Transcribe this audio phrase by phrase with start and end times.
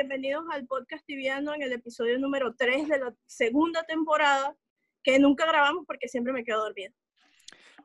[0.00, 4.54] bienvenidos al podcast tibiano en el episodio número 3 de la segunda temporada,
[5.02, 6.90] que nunca grabamos porque siempre me quedo dormida.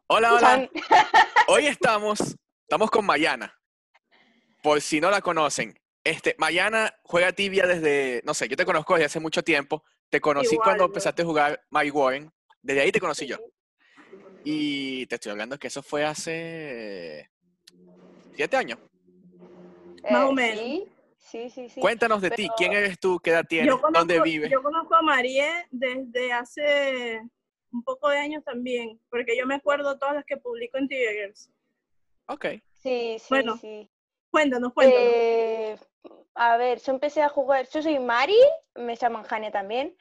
[0.08, 0.70] Hola, hola.
[1.48, 2.20] Hoy estamos,
[2.64, 3.58] estamos con Mayana.
[4.62, 8.96] Por si no la conocen, este, Mayana juega tibia desde, no sé, yo te conozco
[8.96, 9.82] desde hace mucho tiempo.
[10.10, 10.88] Te conocí Igual, cuando yo.
[10.88, 12.30] empezaste a jugar My Warren.
[12.62, 13.38] Desde ahí te conocí yo.
[14.44, 17.32] Y te estoy hablando que eso fue hace
[18.36, 18.80] siete años.
[20.12, 20.60] Más o Eh, menos.
[20.60, 20.88] Sí,
[21.22, 21.70] sí, sí.
[21.70, 21.80] sí.
[21.80, 22.50] Cuéntanos de ti.
[22.58, 23.20] ¿Quién eres tú?
[23.20, 23.72] ¿Qué edad tienes?
[23.76, 24.50] Conozco, ¿Dónde vives?
[24.52, 27.22] yo conozco a Marie desde hace
[27.72, 31.12] un poco de años también, porque yo me acuerdo todas las que publico en Tibia
[31.14, 31.50] Girls.
[32.28, 32.46] Ok.
[32.82, 33.90] Sí, sí, Bueno, sí.
[34.30, 35.04] Cuéntanos, cuéntanos.
[35.08, 35.78] Eh,
[36.36, 37.68] a ver, yo empecé a jugar.
[37.70, 38.40] Yo soy Mari,
[38.76, 39.96] me llaman Jania también.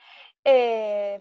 [0.45, 1.21] eh,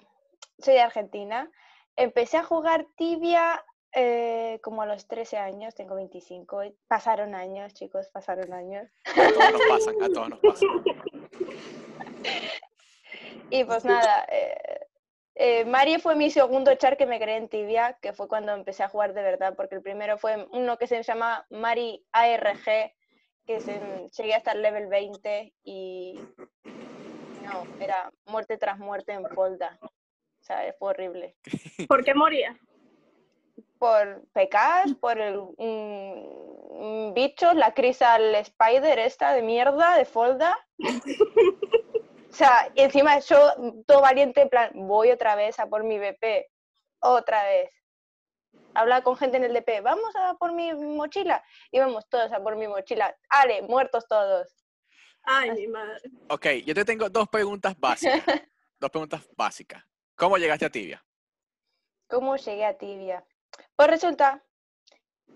[0.60, 1.50] soy de Argentina.
[1.96, 6.64] Empecé a jugar tibia eh, como a los 13 años, tengo 25.
[6.64, 8.90] y Pasaron años, chicos, pasaron años.
[9.06, 10.70] A todos nos pasan, a todos nos pasan.
[13.52, 14.88] Y pues nada, eh,
[15.36, 18.84] eh, Mari fue mi segundo char que me creé en Tibia, que fue cuando empecé
[18.84, 22.94] a jugar de verdad, porque el primero fue uno que se llama Mari ARG,
[23.46, 23.80] que se,
[24.16, 26.20] llegué hasta el level 20 y
[27.42, 29.80] no, era muerte tras muerte en Folda.
[29.82, 31.36] O sea, fue horrible.
[31.88, 32.56] ¿Por qué moría?
[33.80, 40.58] Por pecas, por el mm, mm, bichos, la Crisal Spider esta de mierda, de Folda.
[42.30, 43.54] O sea, y encima yo,
[43.88, 46.46] todo valiente, en plan, voy otra vez a por mi BP.
[47.02, 47.72] Otra vez.
[48.76, 51.44] Habla con gente en el DP, vamos a por mi mochila.
[51.72, 53.16] Y vamos todos a por mi mochila.
[53.30, 54.66] Ale, muertos todos.
[55.24, 56.02] Ay, mi madre.
[56.30, 58.24] Ok, yo te tengo dos preguntas básicas.
[58.80, 59.84] dos preguntas básicas.
[60.16, 61.04] ¿Cómo llegaste a Tibia?
[62.08, 63.26] ¿Cómo llegué a Tibia?
[63.76, 64.44] Pues resulta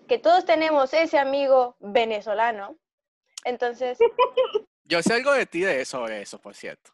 [0.08, 2.78] que todos tenemos ese amigo venezolano.
[3.46, 3.98] Entonces,
[4.86, 6.92] Yo sé algo de ti de eso, sobre eso, por cierto.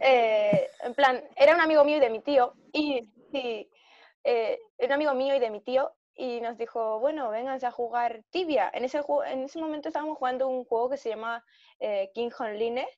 [0.00, 4.92] eh, en plan, era un amigo mío y de mi tío, y eh, era un
[4.92, 8.70] amigo mío y de mi tío, y nos dijo, bueno, vénganse a jugar tibia.
[8.72, 11.44] En ese, en ese momento estábamos jugando un juego que se llama
[11.80, 12.88] eh, King Online,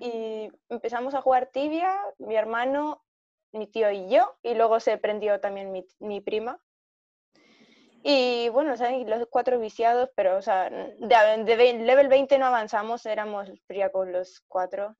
[0.00, 3.04] y empezamos a jugar tibia, mi hermano,
[3.52, 6.60] mi tío y yo, y luego se prendió también mi, mi prima.
[8.02, 12.38] Y bueno, o sea, los cuatro viciados, pero o sea, de, de ve- level 20
[12.38, 14.96] no avanzamos, éramos fría con los cuatro.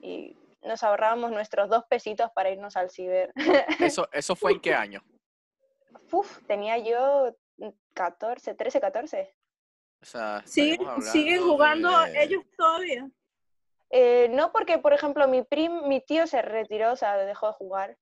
[0.00, 3.32] Y nos ahorrábamos nuestros dos pesitos para irnos al ciber.
[3.78, 5.02] Eso, ¿Eso fue en qué año?
[6.10, 7.36] Uf, tenía yo
[7.94, 9.34] 14, 13, 14.
[10.00, 13.08] O sea, ¿Siguen, jugando de- ellos todavía?
[13.90, 17.52] Eh, no porque, por ejemplo, mi prim, mi tío se retiró, o sea, dejó de
[17.54, 17.98] jugar.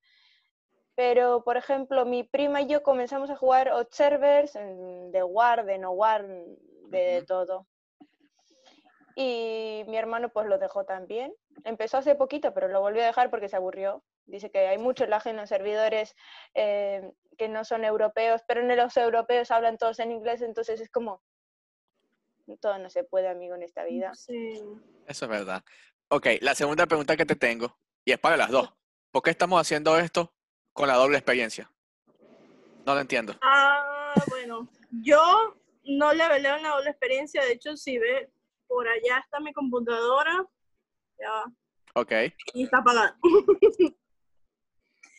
[0.95, 5.91] Pero, por ejemplo, mi prima y yo comenzamos a jugar Observers, de War, de No
[5.93, 6.27] War,
[6.89, 7.67] de todo.
[9.15, 11.35] Y mi hermano pues lo dejó también.
[11.65, 14.03] Empezó hace poquito, pero lo volvió a dejar porque se aburrió.
[14.27, 16.15] Dice que hay mucho lag en los servidores
[16.55, 20.91] eh, que no son europeos, pero en los europeos hablan todos en inglés, entonces es
[20.91, 21.23] como,
[22.57, 24.15] todo no se puede, amigo, en esta vida.
[24.15, 24.61] Sí.
[25.07, 25.65] Eso es verdad.
[26.09, 28.73] Ok, la segunda pregunta que te tengo, y es para las dos.
[29.11, 30.33] ¿Por qué estamos haciendo esto
[30.73, 31.71] con la doble experiencia?
[32.87, 33.37] No lo entiendo.
[33.43, 34.69] Ah, bueno,
[35.03, 38.31] yo no le en la doble experiencia, de hecho, si ve,
[38.69, 40.45] por allá está mi computadora,
[41.19, 41.45] ya va,
[41.95, 42.13] Ok.
[42.55, 43.19] y está apagada.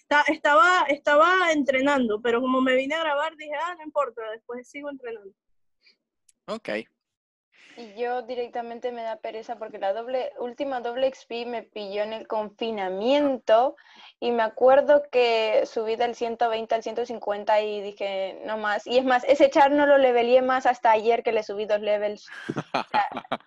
[0.08, 4.70] Ta- estaba, estaba entrenando, pero como me vine a grabar, dije, ah, no importa, después
[4.70, 5.34] sigo entrenando.
[6.48, 6.70] Ok.
[7.78, 12.12] Y yo directamente me da pereza porque la doble, última doble XP me pilló en
[12.12, 13.76] el confinamiento
[14.20, 18.88] y me acuerdo que subí del 120 al 150 y dije, no más.
[18.88, 21.82] Y es más, ese char no lo leveleé más hasta ayer que le subí dos
[21.82, 22.28] levels.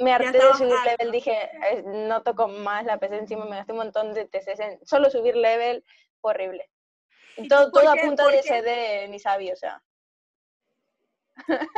[0.00, 3.72] Me harté de subir level, dije, "Eh, no toco más la PC encima, me gasté
[3.72, 5.84] un montón de TCs en solo subir level,
[6.22, 6.68] horrible.
[7.36, 8.42] ¿Y Y tú todo, todo a punta de?
[8.42, 9.82] CD, ni sabía, o sea.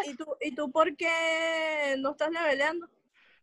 [0.06, 2.88] ¿Y tú, ¿Y tú por qué no estás leveleando?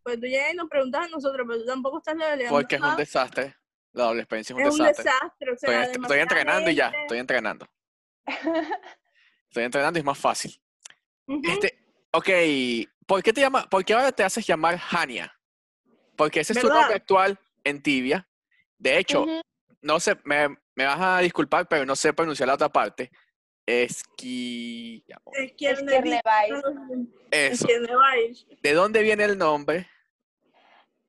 [0.04, 2.56] Pues tú llegas y nos preguntas a nosotros, pero tú tampoco estás leveleando.
[2.56, 3.56] Porque es un desastre.
[3.94, 5.12] La doble experiencia es un es un desastre.
[5.12, 7.68] desastre, o sea, Estoy, entrenando y ya, estoy entrenando.
[9.48, 10.60] Estoy entrenando y es más fácil.
[11.44, 11.80] Este,
[12.12, 12.30] ok,
[13.06, 15.32] ¿por qué te llama, por qué ahora te haces llamar Hania?
[16.16, 18.28] Porque ese es tu nombre actual en Tibia.
[18.78, 19.26] De hecho,
[19.82, 23.12] no sé, me, me vas a disculpar, pero no sé pronunciar la otra parte.
[23.66, 25.04] Esqui...
[27.32, 27.68] Eso.
[28.62, 29.88] ¿De dónde viene el nombre?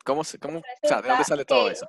[0.05, 1.89] ¿Cómo, se- cómo, o sea, ¿de dónde sale todo que- eso?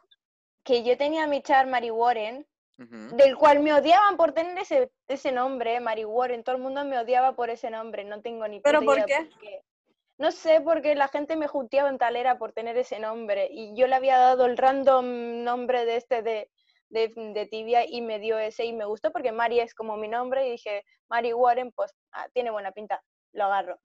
[0.64, 2.46] Que yo tenía mi char Mary Warren,
[2.78, 6.44] del cual me odiaban por tener ese, ese nombre, Mary Warren.
[6.44, 9.26] Todo el mundo me odiaba por ese nombre, no tengo ni ¿Pero por idea qué?
[9.30, 9.62] por qué.
[10.18, 13.76] no sé por qué la gente me junteaba en talera por tener ese nombre y
[13.76, 16.50] yo le había dado el random nombre de este de,
[16.96, 20.48] de, tibia y me dio ese y me gustó porque Mari es como mi nombre
[20.48, 23.04] y dije, Mari Warren, pues ah, tiene buena pinta,
[23.34, 23.80] lo agarro.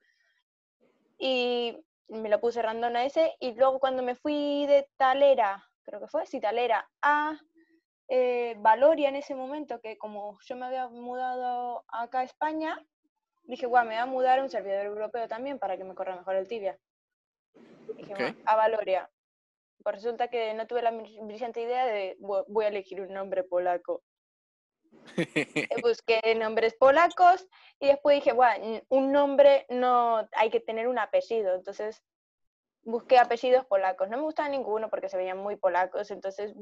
[1.18, 1.76] Y
[2.08, 6.08] me lo puse random a ese y luego cuando me fui de talera, creo que
[6.08, 7.38] fue, sí, talera, a
[8.08, 12.80] eh, Valoria en ese momento, que como yo me había mudado acá a España,
[13.44, 16.16] dije, guau, me voy a mudar a un servidor europeo también para que me corra
[16.16, 16.78] mejor el tibia.
[17.96, 19.10] Dije, a Valoria.
[19.82, 24.02] Pues resulta que no tuve la brillante idea de voy a elegir un nombre polaco.
[25.82, 27.46] Busqué nombres polacos
[27.78, 31.54] y después dije, bueno, un nombre no hay que tener un apellido.
[31.54, 32.02] Entonces
[32.82, 34.08] busqué apellidos polacos.
[34.08, 36.10] No me gustaba ninguno porque se veían muy polacos.
[36.10, 36.54] Entonces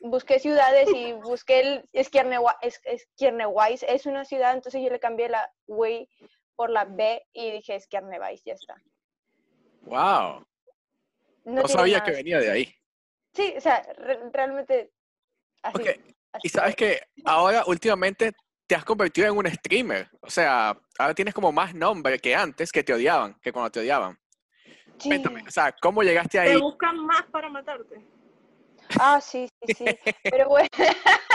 [0.00, 3.82] busqué ciudades y busqué el Skierniewicz.
[3.82, 6.08] Es una ciudad, entonces yo le cambié la W
[6.56, 8.76] por la B y dije Skierniewicz, ya está.
[9.82, 10.46] ¡Wow!
[11.44, 12.74] No, sabía que venía de ahí.
[13.32, 13.82] Sí, o sea,
[14.32, 14.92] realmente
[15.62, 15.82] así.
[16.42, 18.32] y sabes que ahora últimamente
[18.66, 20.08] te has convertido en un streamer.
[20.20, 23.80] O sea, ahora tienes como más nombre que antes que te odiaban, que cuando te
[23.80, 24.18] odiaban.
[25.02, 26.52] Cuéntame, o sea, ¿cómo llegaste ahí?
[26.52, 28.06] Te buscan más para matarte.
[29.00, 29.84] Ah, sí, sí, sí.
[30.22, 30.68] Pero bueno.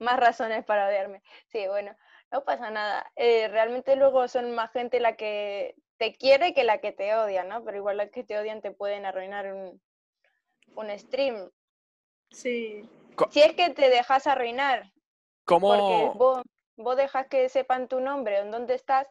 [0.00, 1.22] más razones para odiarme.
[1.46, 1.94] Sí, bueno,
[2.32, 3.10] no pasa nada.
[3.16, 7.44] Eh, realmente luego son más gente la que te quiere que la que te odia,
[7.44, 7.62] ¿no?
[7.62, 9.82] Pero igual las que te odian te pueden arruinar un,
[10.74, 11.50] un stream.
[12.30, 12.88] Sí.
[13.30, 14.90] Si es que te dejas arruinar.
[15.44, 15.68] ¿Cómo?
[15.68, 16.42] Porque vos,
[16.76, 19.08] vos dejas que sepan tu nombre, en dónde estás,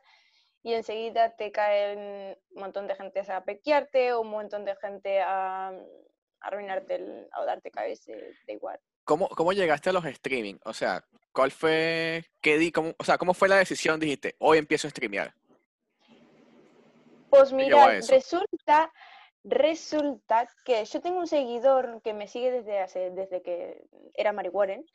[0.63, 5.21] y enseguida te caen un montón de gente a pequearte o un montón de gente
[5.21, 5.71] a,
[6.39, 8.79] arruinarte el, o darte cabeza, de igual.
[9.03, 10.55] ¿Cómo, ¿Cómo llegaste a los streaming?
[10.65, 13.99] O sea, ¿cuál fue, qué di, cómo, o sea, cómo fue la decisión?
[13.99, 15.35] Dijiste, hoy empiezo a streamear.
[17.29, 18.91] Pues mira, resulta,
[19.43, 23.85] resulta que yo tengo un seguidor que me sigue desde hace, desde que
[24.15, 24.85] era Mari Warren,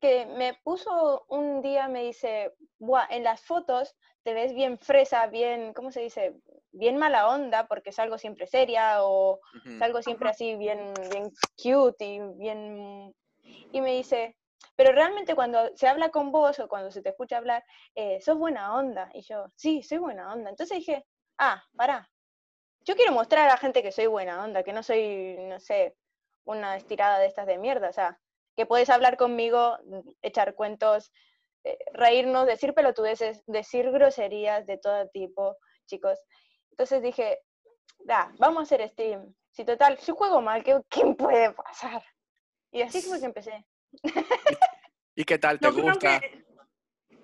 [0.00, 5.26] que me puso un día, me dice, Buah, en las fotos te ves bien fresa,
[5.26, 6.34] bien, ¿cómo se dice?
[6.70, 9.40] Bien mala onda, porque salgo siempre seria o
[9.78, 13.14] salgo siempre así bien, bien cute y bien...
[13.72, 14.36] Y me dice,
[14.76, 17.64] pero realmente cuando se habla con vos o cuando se te escucha hablar,
[17.94, 19.10] eh, sos buena onda.
[19.14, 20.50] Y yo, sí, soy buena onda.
[20.50, 21.04] Entonces dije,
[21.38, 22.08] ah, pará.
[22.84, 25.96] Yo quiero mostrar a la gente que soy buena onda, que no soy, no sé,
[26.44, 27.88] una estirada de estas de mierda.
[27.88, 28.20] O sea,
[28.56, 29.78] que puedes hablar conmigo,
[30.20, 31.12] echar cuentos,
[31.64, 35.56] eh, reírnos, decir pelotudeces, decir groserías de todo tipo,
[35.86, 36.18] chicos.
[36.70, 37.38] Entonces dije,
[38.00, 39.34] da, vamos a hacer stream.
[39.52, 42.02] Si total, si juego mal, ¿qué, ¿qué puede pasar?
[42.72, 43.64] Y así fue que empecé.
[45.14, 45.60] ¿Y qué tal?
[45.60, 46.20] ¿Te gusta?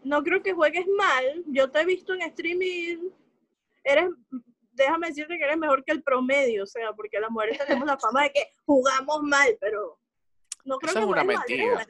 [0.04, 1.44] no creo que juegues mal.
[1.46, 2.98] Yo te he visto en stream y
[3.92, 4.10] eres,
[4.72, 7.98] déjame decirte que eres mejor que el promedio, o sea, porque las mujeres tenemos la
[7.98, 9.98] fama de que jugamos mal, pero
[10.64, 11.86] no creo Eso que es una mentira.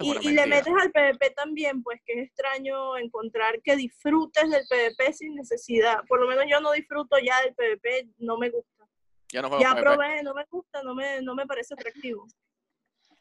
[0.00, 5.12] y, le metes al PvP también, pues que es extraño encontrar que disfrutes del PvP
[5.12, 6.00] sin necesidad.
[6.06, 8.84] Por lo menos yo no disfruto ya del PvP, no me gusta.
[9.32, 12.26] Ya, no ya probé, no me gusta, no me, no me parece atractivo.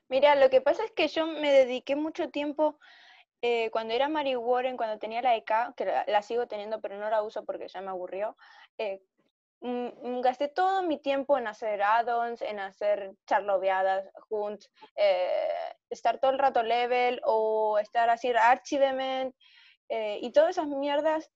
[0.10, 2.80] Mira, lo que pasa es que yo me dediqué mucho tiempo
[3.42, 7.10] eh, cuando era Mary Warren, cuando tenía la EK, que la, sigo teniendo pero no
[7.10, 8.36] la uso porque ya me aburrió,
[8.78, 9.02] eh,
[9.62, 16.40] gasté todo mi tiempo en hacer add-ons, en hacer charloveadas, junts, eh, estar todo el
[16.40, 19.36] rato level o estar así archivement
[19.90, 21.30] eh, y todas esas mierdas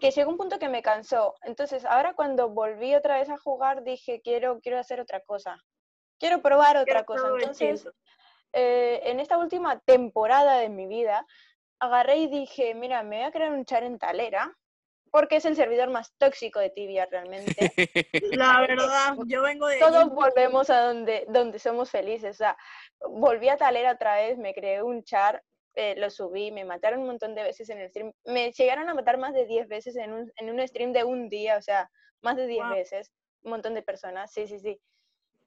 [0.00, 1.34] que llegó un punto que me cansó.
[1.42, 5.58] Entonces, ahora cuando volví otra vez a jugar, dije, quiero, quiero hacer otra cosa.
[6.18, 7.28] Quiero probar otra cosa.
[7.28, 7.88] Entonces,
[8.52, 11.26] eh, en esta última temporada de mi vida,
[11.78, 14.56] agarré y dije, mira, me voy a crear un char en talera
[15.12, 17.54] porque es el servidor más tóxico de Tibia realmente.
[18.32, 19.78] La verdad, yo vengo de...
[19.78, 22.36] Todos volvemos a donde, donde somos felices.
[22.36, 22.56] O sea,
[23.10, 25.44] volví a Talera otra vez, me creé un char,
[25.74, 28.12] eh, lo subí, me mataron un montón de veces en el stream.
[28.24, 31.28] Me llegaron a matar más de 10 veces en un, en un stream de un
[31.28, 31.90] día, o sea,
[32.22, 33.12] más de 10 veces.
[33.42, 34.80] Un montón de personas, sí, sí, sí.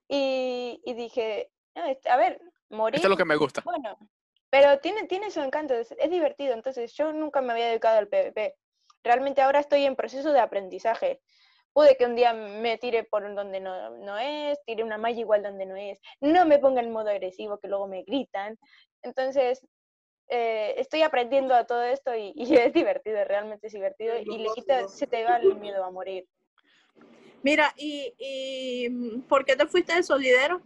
[0.08, 1.50] Y, y dije,
[2.06, 2.96] a ver, morir...
[2.96, 3.62] Esto es lo que me gusta.
[3.66, 3.98] Bueno,
[4.50, 6.54] pero tiene, tiene su encanto, es, es divertido.
[6.54, 8.56] Entonces, yo nunca me había dedicado al PvP
[9.06, 11.22] realmente ahora estoy en proceso de aprendizaje.
[11.72, 15.66] Pude que un día me tire por donde no, es, tire una malla igual donde
[15.66, 18.58] no es, no me ponga en modo agresivo que luego me gritan.
[19.04, 19.66] Entonces,
[20.30, 24.88] eh, estoy aprendiendo a todo esto y, es divertido, realmente es divertido y le quita,
[24.88, 26.26] se te va el miedo a morir.
[27.44, 30.62] Mira, ¿y, ¿y por qué te fuiste de solidero?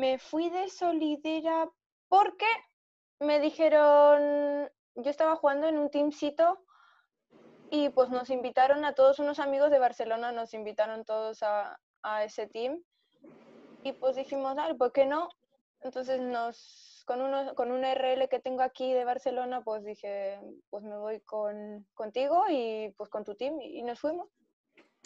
[0.00, 1.68] Me fui de solidera
[2.08, 2.46] porque
[3.18, 6.64] me dijeron, yo estaba jugando en un teamcito
[7.70, 12.24] y pues nos invitaron a todos unos amigos de Barcelona, nos invitaron todos a, a
[12.24, 12.82] ese team
[13.84, 15.28] y pues dijimos, ah, ¿por qué no?
[15.82, 20.40] Entonces nos, con, uno, con un RL que tengo aquí de Barcelona, pues dije,
[20.70, 24.30] pues me voy con, contigo y pues con tu team y, nos fuimos.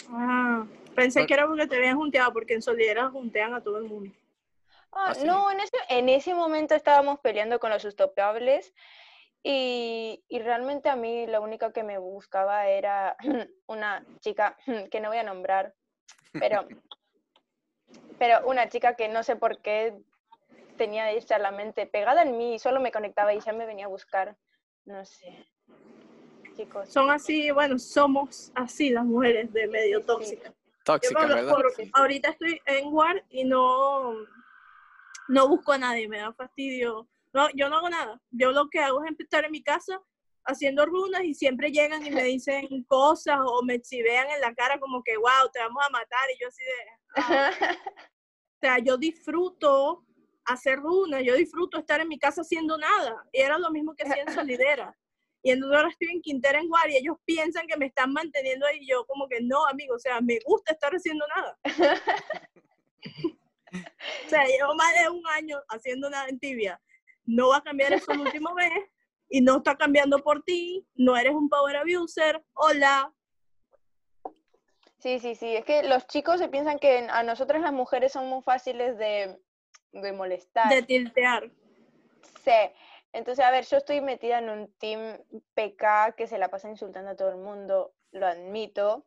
[0.08, 3.84] Ah, pensé que era porque te habían junteado, porque en Solidera juntean a todo el
[3.86, 4.14] mundo.
[4.96, 8.72] Ah, ¿Ah no, en ese, en ese momento estábamos peleando con los sustopables
[9.42, 13.16] y, y, realmente a mí la única que me buscaba era
[13.66, 14.56] una chica
[14.90, 15.74] que no voy a nombrar,
[16.32, 16.66] pero,
[18.18, 19.98] pero una chica que no sé por qué
[20.76, 23.86] tenía esa la mente pegada en mí y solo me conectaba y ya me venía
[23.86, 24.36] a buscar.
[24.84, 25.46] No sé.
[26.56, 26.88] Chicos.
[26.88, 30.52] Son así, bueno, somos así las mujeres de medio tóxicas.
[30.84, 31.54] Tóxica, ¿verdad?
[31.94, 34.14] ahorita estoy en War y no,
[35.28, 38.20] no busco a nadie, me da fastidio no, yo no hago nada.
[38.30, 40.00] Yo lo que hago es estar en mi casa
[40.44, 44.78] haciendo runas y siempre llegan y me dicen cosas o me chivean en la cara
[44.78, 46.30] como que, wow, te vamos a matar.
[46.32, 46.72] Y yo así de...
[47.16, 47.50] Ah".
[48.56, 50.04] o sea, yo disfruto
[50.44, 53.26] hacer runas, yo disfruto estar en mi casa haciendo nada.
[53.32, 54.96] Y era lo mismo que hacía en Solidera.
[55.42, 58.86] Y entonces ahora estoy en Quintera en Guardia, ellos piensan que me están manteniendo ahí,
[58.88, 61.58] yo como que no, amigo, o sea, me gusta estar haciendo nada.
[64.26, 66.80] o sea, llevo más de un año haciendo nada en tibia.
[67.24, 68.72] No va a cambiar eso el último mes
[69.28, 73.12] y no está cambiando por ti, no eres un power abuser, hola.
[74.98, 78.44] Sí, sí, sí, es que los chicos se piensan que a nosotras las mujeres somos
[78.44, 79.38] fáciles de,
[79.92, 80.68] de molestar.
[80.68, 81.50] De tiltear.
[82.42, 82.52] Sí,
[83.12, 85.18] entonces a ver, yo estoy metida en un team
[85.54, 89.06] PK que se la pasa insultando a todo el mundo, lo admito,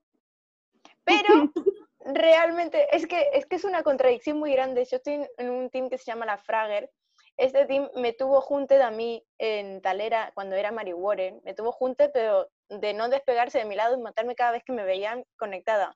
[1.04, 1.28] pero
[2.14, 4.86] realmente es que, es que es una contradicción muy grande.
[4.86, 6.90] Yo estoy en un team que se llama la Fragger,
[7.38, 11.40] este team me tuvo junte a mí en Talera cuando era Mary Warren.
[11.46, 14.74] Me tuvo junte, pero de no despegarse de mi lado y matarme cada vez que
[14.74, 15.96] me veían conectada.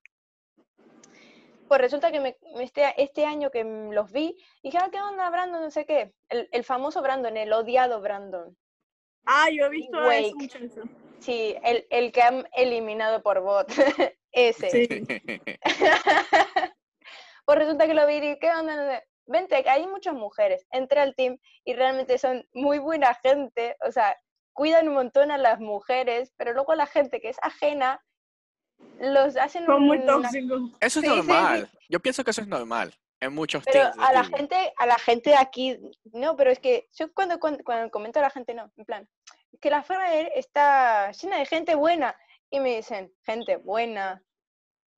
[1.67, 5.61] Pues resulta que me, este, este, año que los vi, dije, ah, ¿qué onda, Brandon?
[5.61, 6.13] No sé qué.
[6.29, 8.55] El, famoso Brandon, el odiado Brandon.
[9.25, 10.33] Ah, yo he visto Wake.
[10.41, 10.81] Eso,
[11.19, 13.67] Sí, el, el, que han eliminado por bot.
[14.31, 14.69] Ese.
[14.69, 14.87] Sí.
[17.45, 19.03] pues resulta que lo vi y dije, ¿qué onda?
[19.27, 24.17] vente, hay muchas mujeres, entra al team y realmente son muy buena gente, o sea,
[24.53, 28.03] cuidan un montón a las mujeres, pero luego la gente que es ajena
[28.99, 30.71] los hacen son muy tóxicos.
[30.79, 31.69] Eso es normal.
[31.87, 35.29] Yo pienso que eso es normal en muchos pero a la gente a la gente
[35.29, 35.77] de aquí
[36.11, 39.07] no pero es que yo cuando, cuando, comento a la gente no en plan
[39.61, 42.15] que la Ferrer está llena de gente buena
[42.51, 44.21] y me dicen gente buena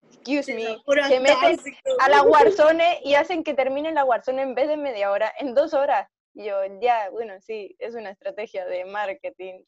[0.09, 1.59] excuse me, se meten
[1.99, 5.53] a la Warzone y hacen que termine la Warzone en vez de media hora, en
[5.53, 6.09] dos horas.
[6.33, 9.63] yo, ya, bueno, sí, es una estrategia de marketing.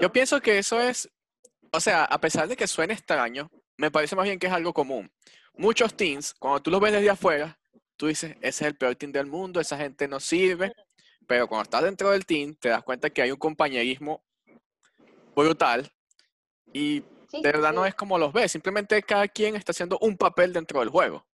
[0.00, 1.08] Yo pienso que eso es,
[1.72, 4.72] o sea, a pesar de que suene extraño, me parece más bien que es algo
[4.72, 5.10] común.
[5.54, 7.58] Muchos teams, cuando tú los ves desde afuera,
[7.96, 10.72] tú dices, ese es el peor team del mundo, esa gente no sirve,
[11.26, 14.24] pero cuando estás dentro del team, te das cuenta que hay un compañerismo
[15.34, 15.90] brutal
[16.72, 17.00] y
[17.32, 20.80] de verdad no es como los ves, simplemente cada quien está haciendo un papel dentro
[20.80, 21.24] del juego.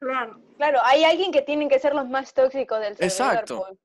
[0.00, 0.40] Claro.
[0.56, 3.34] Claro, hay alguien que tienen que ser los más tóxicos del servidor.
[3.34, 3.66] Exacto.
[3.66, 3.78] Pues.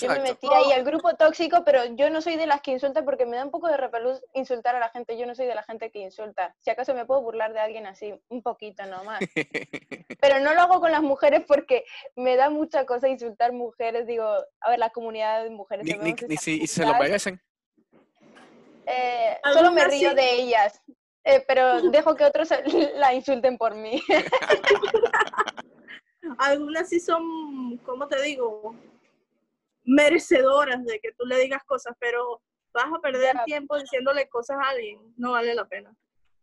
[0.00, 3.04] Yo me metí ahí al grupo tóxico, pero yo no soy de las que insulta
[3.04, 5.16] porque me da un poco de repelús insultar a la gente.
[5.16, 6.54] Yo no soy de la gente que insulta.
[6.58, 9.20] Si acaso me puedo burlar de alguien así, un poquito nomás.
[10.20, 11.84] pero no lo hago con las mujeres porque
[12.16, 14.06] me da mucha cosa insultar mujeres.
[14.06, 14.26] Digo,
[14.60, 15.86] a ver, la comunidad de mujeres.
[15.86, 17.40] Ni, si, se lo merecen.
[18.86, 20.80] Eh, solo me río de ellas,
[21.24, 22.48] eh, pero dejo que otros
[22.94, 24.02] la insulten por mí.
[26.38, 28.74] Algunas sí son, ¿cómo te digo?
[29.84, 34.70] Merecedoras de que tú le digas cosas, pero vas a perder tiempo diciéndole cosas a
[34.70, 35.94] alguien, no vale la pena.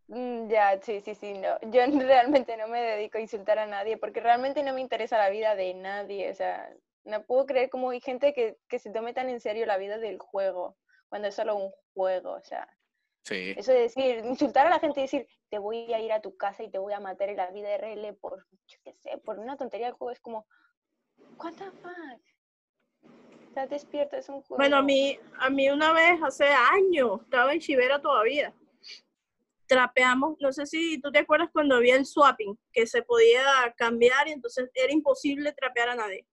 [0.07, 1.59] Mm, ya, sí, sí, sí, no.
[1.69, 5.29] Yo realmente no me dedico a insultar a nadie porque realmente no me interesa la
[5.29, 6.29] vida de nadie.
[6.29, 6.69] O sea,
[7.03, 9.97] no puedo creer cómo hay gente que, que se tome tan en serio la vida
[9.97, 10.75] del juego
[11.13, 12.67] cuando es solo un juego, o sea.
[13.21, 13.53] Sí.
[13.55, 16.35] Eso de decir, insultar a la gente y decir, te voy a ir a tu
[16.37, 19.37] casa y te voy a matar en la vida RL por, yo qué sé, por
[19.37, 20.47] una tontería del juego, es como,
[21.37, 23.13] what the fuck?
[23.47, 24.55] Estás despierto, es un juego.
[24.57, 28.51] Bueno, a mí, a mí una vez, hace años, estaba en Chivera todavía.
[29.67, 34.27] Trapeamos, no sé si tú te acuerdas cuando había el swapping, que se podía cambiar
[34.29, 36.25] y entonces era imposible trapear a nadie.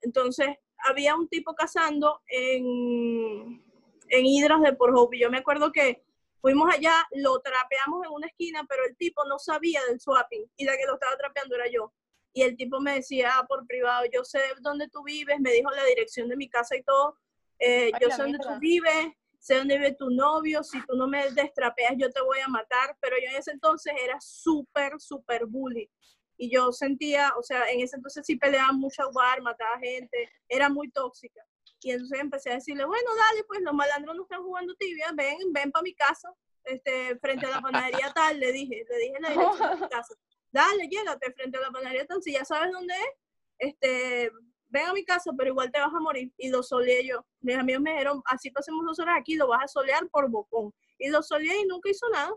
[0.00, 3.62] Entonces, había un tipo cazando en,
[4.08, 5.16] en Hidras de Por Hope.
[5.16, 6.02] Y yo me acuerdo que
[6.40, 10.64] fuimos allá, lo trapeamos en una esquina, pero el tipo no sabía del swapping y
[10.64, 11.92] la que lo estaba trapeando era yo.
[12.32, 15.70] Y el tipo me decía ah, por privado, yo sé dónde tú vives, me dijo
[15.70, 17.16] la dirección de mi casa y todo,
[17.58, 21.30] eh, yo sé dónde tú vives, sé dónde vive tu novio, si tú no me
[21.30, 25.90] destrapeas yo te voy a matar, pero yo en ese entonces era súper, súper bully.
[26.36, 30.28] Y yo sentía, o sea, en ese entonces sí peleaba mucho a jugar, mataba gente,
[30.48, 31.40] era muy tóxica.
[31.84, 35.36] Y entonces empecé a decirle, bueno, dale, pues los malandros no están jugando tibia, ven,
[35.52, 36.32] ven para mi casa,
[36.64, 40.14] este, frente a la panadería tal, le dije, le dije la dirección de mi casa.
[40.50, 44.30] Dale, llégate frente a la panadería tal, si ya sabes dónde es, este,
[44.68, 46.32] ven a mi casa, pero igual te vas a morir.
[46.38, 47.24] Y lo soleé yo.
[47.40, 50.72] Mis amigos me dijeron, así pasemos dos horas aquí, lo vas a solear por bocón.
[50.98, 52.32] Y lo soleé y nunca hizo nada.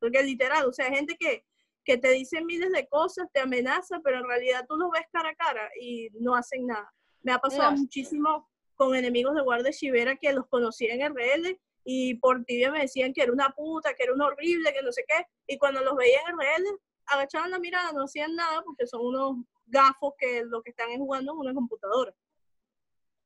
[0.00, 1.44] Porque literal, o sea, gente que,
[1.84, 5.30] que te dice miles de cosas, te amenaza, pero en realidad tú los ves cara
[5.30, 6.92] a cara y no hacen nada.
[7.22, 12.14] Me ha pasado muchísimo con enemigos de Guardia Chivera que los conocí en RL y
[12.14, 15.04] por tibia me decían que era una puta, que era un horrible, que no sé
[15.06, 15.26] qué.
[15.46, 19.36] Y cuando los veía en RL, agachaban la mirada, no hacían nada porque son unos
[19.66, 22.14] gafos que lo que están jugando en una computadora.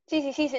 [0.07, 0.59] Sí, sí, sí,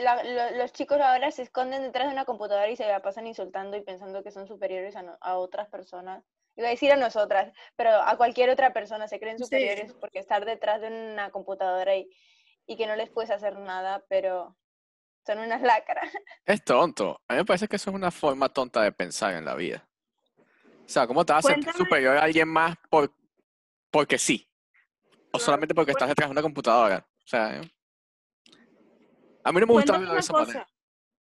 [0.55, 3.81] los chicos ahora se esconden detrás de una computadora y se la pasan insultando y
[3.81, 6.23] pensando que son superiores a, otras personas.
[6.55, 10.45] Iba a decir a nosotras, pero a cualquier otra persona se creen superiores porque estar
[10.45, 12.09] detrás de una computadora y,
[12.65, 14.55] y que no les puedes hacer nada, pero
[15.25, 16.11] son unas lacras.
[16.45, 17.21] Es tonto.
[17.27, 19.87] A mí me parece que eso es una forma tonta de pensar en la vida.
[20.85, 23.13] O sea, ¿cómo te vas a sentir superior a alguien más por,
[23.89, 24.47] porque sí?
[25.31, 27.07] O solamente porque estás detrás de una computadora.
[27.23, 27.71] O sea, ¿eh?
[29.43, 30.67] a mí no me gusta de esa manera.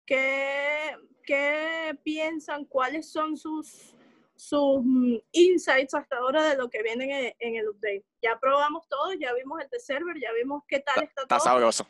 [0.06, 2.66] ¿Qué, ¿Qué piensan?
[2.66, 3.94] ¿Cuáles son sus,
[4.36, 8.06] sus mm, insights hasta ahora de lo que viene en el, update?
[8.22, 11.38] Ya probamos todo, ya vimos el de server, ya vimos qué tal está, todo.
[11.38, 11.88] Está sabroso.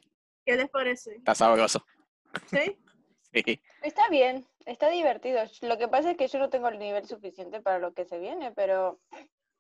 [0.50, 1.16] ¿Qué les parece?
[1.18, 1.86] Está sabroso.
[2.48, 2.76] ¿Sí?
[3.46, 3.62] sí.
[3.84, 5.44] Está bien, está divertido.
[5.62, 8.18] Lo que pasa es que yo no tengo el nivel suficiente para lo que se
[8.18, 9.00] viene, pero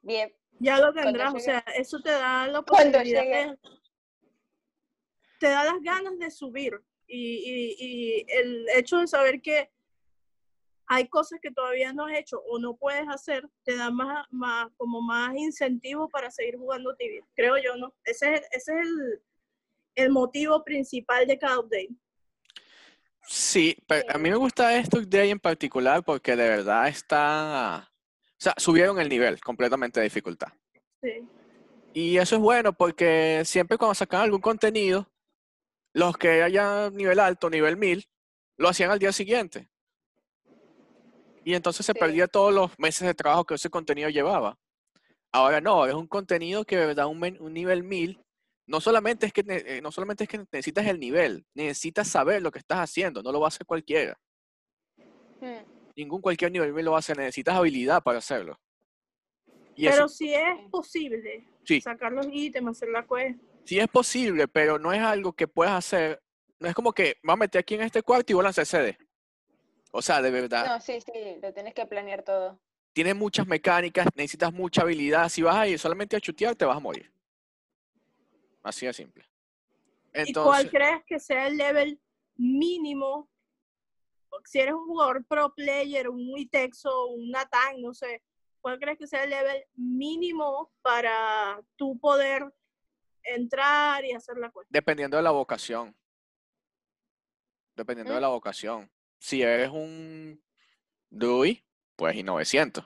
[0.02, 0.34] bien.
[0.60, 3.56] Ya lo tendrás, o sea, eso te da la posibilidad.
[5.40, 6.82] te da las ganas de subir.
[7.06, 9.70] Y, y, el hecho de saber que
[10.88, 14.72] hay cosas que todavía no has hecho o no puedes hacer, te da más, más
[14.76, 17.24] como más incentivo para seguir jugando tibia.
[17.36, 17.94] Creo yo, ¿no?
[18.04, 19.22] Ese es, ese es el,
[20.00, 21.90] el motivo principal de cada update.
[23.28, 27.90] Sí, pero a mí me gusta este update en particular porque de verdad está
[28.40, 30.48] o sea, subieron el nivel completamente de dificultad.
[31.04, 31.28] Sí.
[31.94, 35.12] Y eso es bueno porque siempre cuando sacan algún contenido,
[35.94, 38.08] los que hayan nivel alto, nivel 1000,
[38.58, 39.68] lo hacían al día siguiente.
[41.44, 44.58] Y entonces se perdía todos los meses de trabajo que ese contenido llevaba.
[45.34, 48.24] Ahora no, es un contenido que de verdad un, un nivel 1000
[48.70, 52.52] no solamente es que eh, no solamente es que necesitas el nivel, necesitas saber lo
[52.52, 54.18] que estás haciendo, no lo va a hacer cualquiera.
[55.42, 58.60] Hmm ningún cualquier nivel lo hace, necesitas habilidad para hacerlo.
[59.76, 61.46] pero si es posible
[61.82, 63.40] sacar los ítems, hacer la quest.
[63.66, 66.22] Sí es posible, pero no es algo que puedas hacer.
[66.60, 68.66] No es como que va a meter aquí en este cuarto y voy a lanzar
[68.66, 68.98] CD.
[69.92, 70.66] O sea, de verdad.
[70.66, 72.60] No, sí, sí, lo tienes que planear todo.
[72.94, 75.30] Tienes muchas mecánicas, necesitas mucha habilidad.
[75.30, 77.12] Si vas a ir solamente a chutear, te vas a morir.
[78.64, 79.30] Así de simple.
[80.14, 82.00] ¿Y cuál crees que sea el level
[82.36, 83.30] mínimo
[84.46, 88.24] si eres un jugador pro player, un Itexo, un Natan, no sé,
[88.62, 92.46] ¿cuál crees que sea el level mínimo para tú poder
[93.24, 94.70] entrar y hacer la cuenta?
[94.72, 95.96] Dependiendo de la vocación.
[97.76, 98.92] Dependiendo de la vocación.
[99.20, 100.42] Si eres un
[101.10, 102.86] DUI, pues y 900.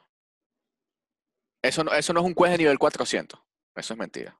[1.62, 3.39] Eso no, eso no es un quest de nivel 400.
[3.75, 4.39] Eso es mentira.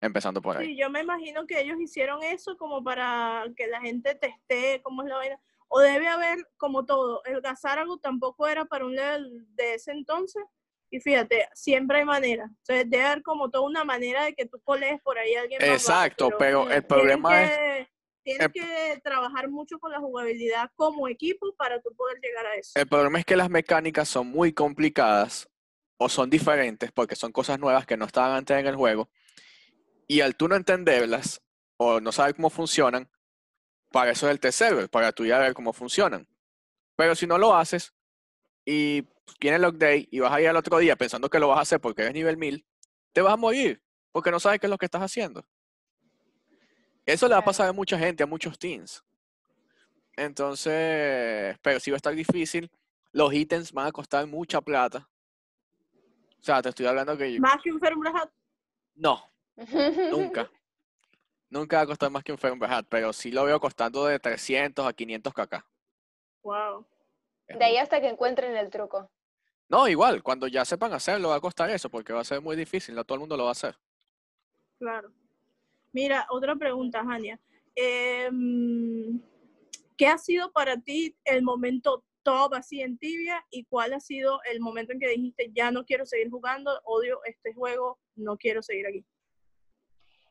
[0.00, 0.66] Empezando por ahí.
[0.66, 5.02] Sí, yo me imagino que ellos hicieron eso como para que la gente teste cómo
[5.02, 7.22] es la vaina o debe haber como todo.
[7.24, 10.42] El Gazárago tampoco era para un level de ese entonces.
[10.90, 12.44] Y fíjate, siempre hay manera.
[12.44, 15.60] Entonces debe haber como toda una manera de que tú coles por ahí a alguien.
[15.62, 17.88] Exacto, pero, el problema es...
[18.22, 22.72] Tienes que trabajar mucho con la jugabilidad como equipo para tú poder llegar a eso.
[22.74, 25.48] El problema es que las mecánicas son muy complicadas
[25.96, 29.08] o son diferentes porque son cosas nuevas que no estaban antes en el juego.
[30.08, 31.40] Y al tú no entenderlas
[31.76, 33.08] o no saber cómo funcionan,
[33.90, 36.26] para eso es el test para tú ya ver cómo funcionan.
[36.96, 37.94] Pero si no lo haces
[38.64, 39.06] y
[39.40, 41.62] viene el update y vas a ir al otro día pensando que lo vas a
[41.62, 42.66] hacer porque eres nivel 1000,
[43.12, 45.46] te vas a morir porque no sabes qué es lo que estás haciendo.
[47.06, 49.02] Eso le va a pasar a mucha gente, a muchos teams.
[50.16, 52.70] Entonces, pero si va a estar difícil,
[53.12, 55.08] los ítems van a costar mucha plata.
[56.40, 57.38] O sea, te estoy hablando que...
[57.40, 57.80] ¿Más que un
[58.94, 59.27] No,
[60.10, 60.50] nunca.
[61.50, 64.86] Nunca va a costar más que un Fernberg pero sí lo veo costando de 300
[64.86, 65.64] a 500 kk.
[66.42, 66.86] Wow.
[67.48, 69.10] De ahí hasta que encuentren el truco.
[69.68, 72.56] No, igual, cuando ya sepan hacerlo va a costar eso, porque va a ser muy
[72.56, 73.76] difícil, no todo el mundo lo va a hacer.
[74.78, 75.10] Claro.
[75.92, 77.40] Mira, otra pregunta, Jania.
[77.74, 79.20] Em,
[79.96, 84.40] ¿qué ha sido para ti el momento top así en tibia y cuál ha sido
[84.50, 88.62] el momento en que dijiste ya no quiero seguir jugando, odio este juego, no quiero
[88.62, 89.04] seguir aquí?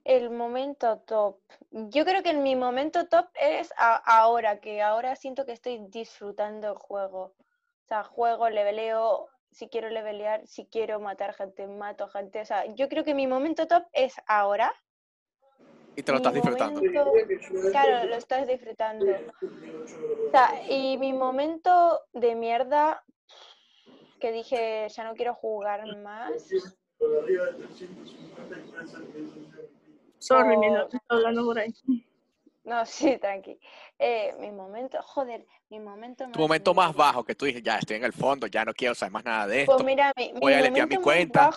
[0.07, 1.37] El momento top.
[1.69, 6.77] Yo creo que mi momento top es ahora, que ahora siento que estoy disfrutando el
[6.77, 7.23] juego.
[7.23, 12.39] O sea, juego, leveleo, si quiero levelear, si quiero matar gente, mato gente.
[12.39, 14.73] O sea, yo creo que mi momento top es ahora.
[15.97, 16.81] Y te lo estás disfrutando.
[17.71, 19.05] claro, lo estás disfrutando.
[19.11, 23.03] O sea, y mi momento de mierda,
[24.21, 26.49] que dije, ya no quiero jugar más.
[30.19, 31.73] Sorry, mi no, estoy hablando por ahí.
[32.67, 33.59] No, sí, tranqui.
[33.97, 36.33] Eh, mi momento, joder, mi momento más.
[36.33, 38.93] Tu momento más bajo, que tú dices, ya estoy en el fondo, ya no quiero
[38.93, 39.73] saber más nada de esto.
[39.73, 41.49] Pues mira, mi, voy a limpiar mi cuenta.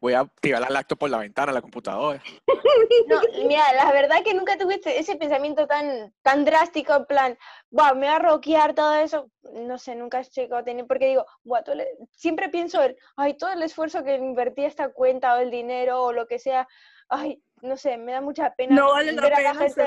[0.00, 2.22] voy a tirar la lacto por la ventana la computadora.
[3.08, 7.38] No, mira, la verdad que nunca tuve ese pensamiento tan, tan drástico, en plan,
[7.70, 9.30] wow, me va a rockear todo eso.
[9.52, 11.60] No sé, nunca he llegado a tener, porque digo, wow,
[12.12, 16.12] siempre pienso, en, ay, todo el esfuerzo que invertí esta cuenta o el dinero o
[16.12, 16.66] lo que sea,
[17.08, 18.74] ay, no sé, me da mucha pena.
[18.74, 19.84] No vale la pena gente,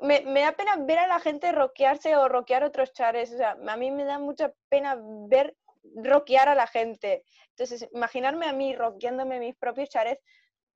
[0.00, 3.32] me, me, da pena ver a la gente rockearse o rockear otros chares.
[3.32, 4.96] O sea, a mí me da mucha pena
[5.28, 5.56] ver
[5.96, 7.24] rockear a la gente.
[7.50, 10.18] Entonces, imaginarme a mí rockeándome mis propios chares,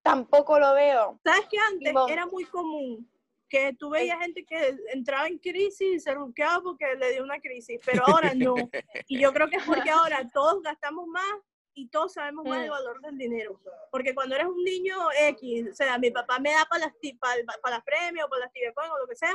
[0.03, 1.21] tampoco lo veo.
[1.25, 3.09] ¿Sabes que antes era muy común?
[3.49, 7.39] Que tú veías gente que entraba en crisis y se rockeaba porque le dio una
[7.41, 8.55] crisis, pero ahora no.
[9.09, 11.35] Y yo creo que es porque ahora todos gastamos más
[11.75, 12.73] y todos sabemos más el mm.
[12.73, 13.61] valor del dinero.
[13.91, 14.97] Porque cuando eres un niño
[15.29, 18.53] X, o sea, mi papá me da para las, para, para las premios, para las
[18.53, 19.35] tibecoin o lo que sea,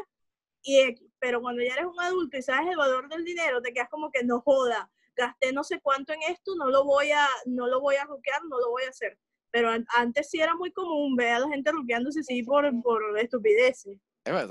[0.62, 1.12] y X.
[1.20, 4.12] Pero cuando ya eres un adulto y sabes el valor del dinero, te quedas como
[4.12, 7.82] que no joda, gasté no sé cuánto en esto, no lo voy a, no lo
[7.82, 9.18] voy a ruquear, no lo voy a hacer.
[9.50, 13.98] Pero antes sí era muy común ver a la gente ruqueándose sí por, por estupideces.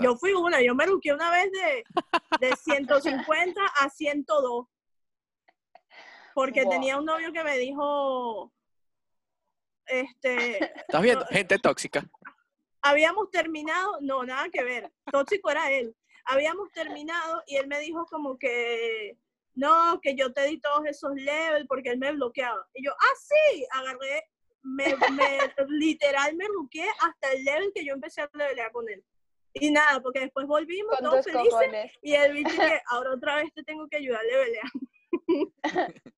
[0.01, 1.85] Yo fui una, yo me ruqueé una vez de,
[2.40, 4.66] de 150 a 102
[6.37, 8.53] porque tenía un novio que me dijo,
[9.87, 10.62] este...
[10.81, 11.25] ¿Estás viendo?
[11.31, 12.07] Gente tóxica.
[12.83, 15.96] Habíamos terminado, no, nada que ver, tóxico era él.
[16.27, 19.16] Habíamos terminado y él me dijo como que,
[19.55, 22.68] no, que yo te di todos esos levels porque él me bloqueaba.
[22.75, 24.29] Y yo, ah, sí, agarré,
[24.62, 25.38] me, me
[25.70, 29.03] literal me bloqueé hasta el level que yo empecé a levelear con él.
[29.55, 33.64] Y nada, porque después volvimos todos felices y él dice que ahora otra vez te
[33.64, 34.70] tengo que ayudar a levelear.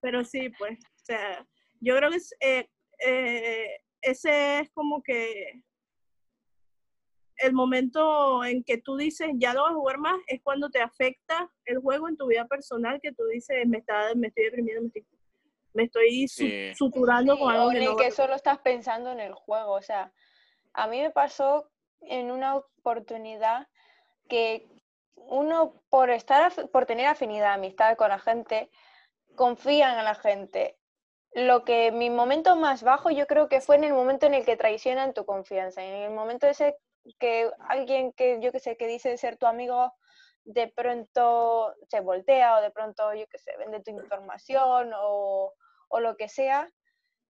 [0.00, 1.46] Pero sí, pues, o sea,
[1.80, 2.70] yo creo que eh,
[3.04, 5.62] eh, ese es como que
[7.38, 10.80] el momento en que tú dices ya no vas a jugar más es cuando te
[10.80, 14.90] afecta el juego en tu vida personal que tú dices me está me estoy deprimiendo
[15.74, 16.28] me estoy,
[16.76, 20.12] suturando con algo que, que solo estás pensando en el juego o sea
[20.72, 21.70] a mí me pasó
[22.02, 23.68] en una oportunidad
[24.28, 24.68] que
[25.14, 28.70] uno por estar por tener afinidad amistad con la gente
[29.34, 30.78] confían en la gente.
[31.32, 34.44] Lo que mi momento más bajo yo creo que fue en el momento en el
[34.44, 36.76] que traicionan tu confianza, en el momento ese
[37.18, 39.92] que alguien que yo que sé que dice ser tu amigo
[40.44, 45.52] de pronto se voltea o de pronto yo que sé vende tu información o,
[45.88, 46.68] o lo que sea.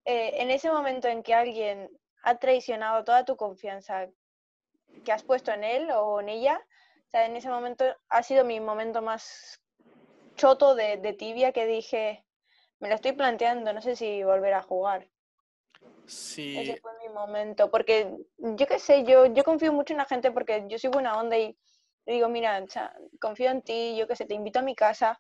[0.05, 1.89] Eh, en ese momento en que alguien
[2.25, 4.09] ha traicionado toda tu confianza
[5.05, 6.61] que has puesto en él o en ella,
[7.07, 9.62] o sea, en ese momento ha sido mi momento más
[10.37, 12.25] choto de, tibia que dije,
[12.81, 15.09] me lo estoy planteando, no sé si volver a jugar.
[16.07, 16.59] Sí.
[16.59, 20.31] Ese fue mi momento, porque yo qué sé, yo, yo confío mucho en la gente
[20.31, 21.57] porque yo soy buena onda y
[22.07, 22.65] digo, mira,
[23.21, 25.19] confío en ti, yo qué sé, te invito a mi casa,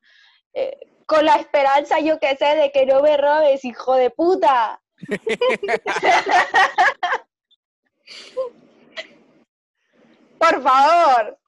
[0.54, 4.82] eh, con la esperanza, yo qué sé, de que no me robes, hijo de puta.
[10.38, 11.38] Por favor.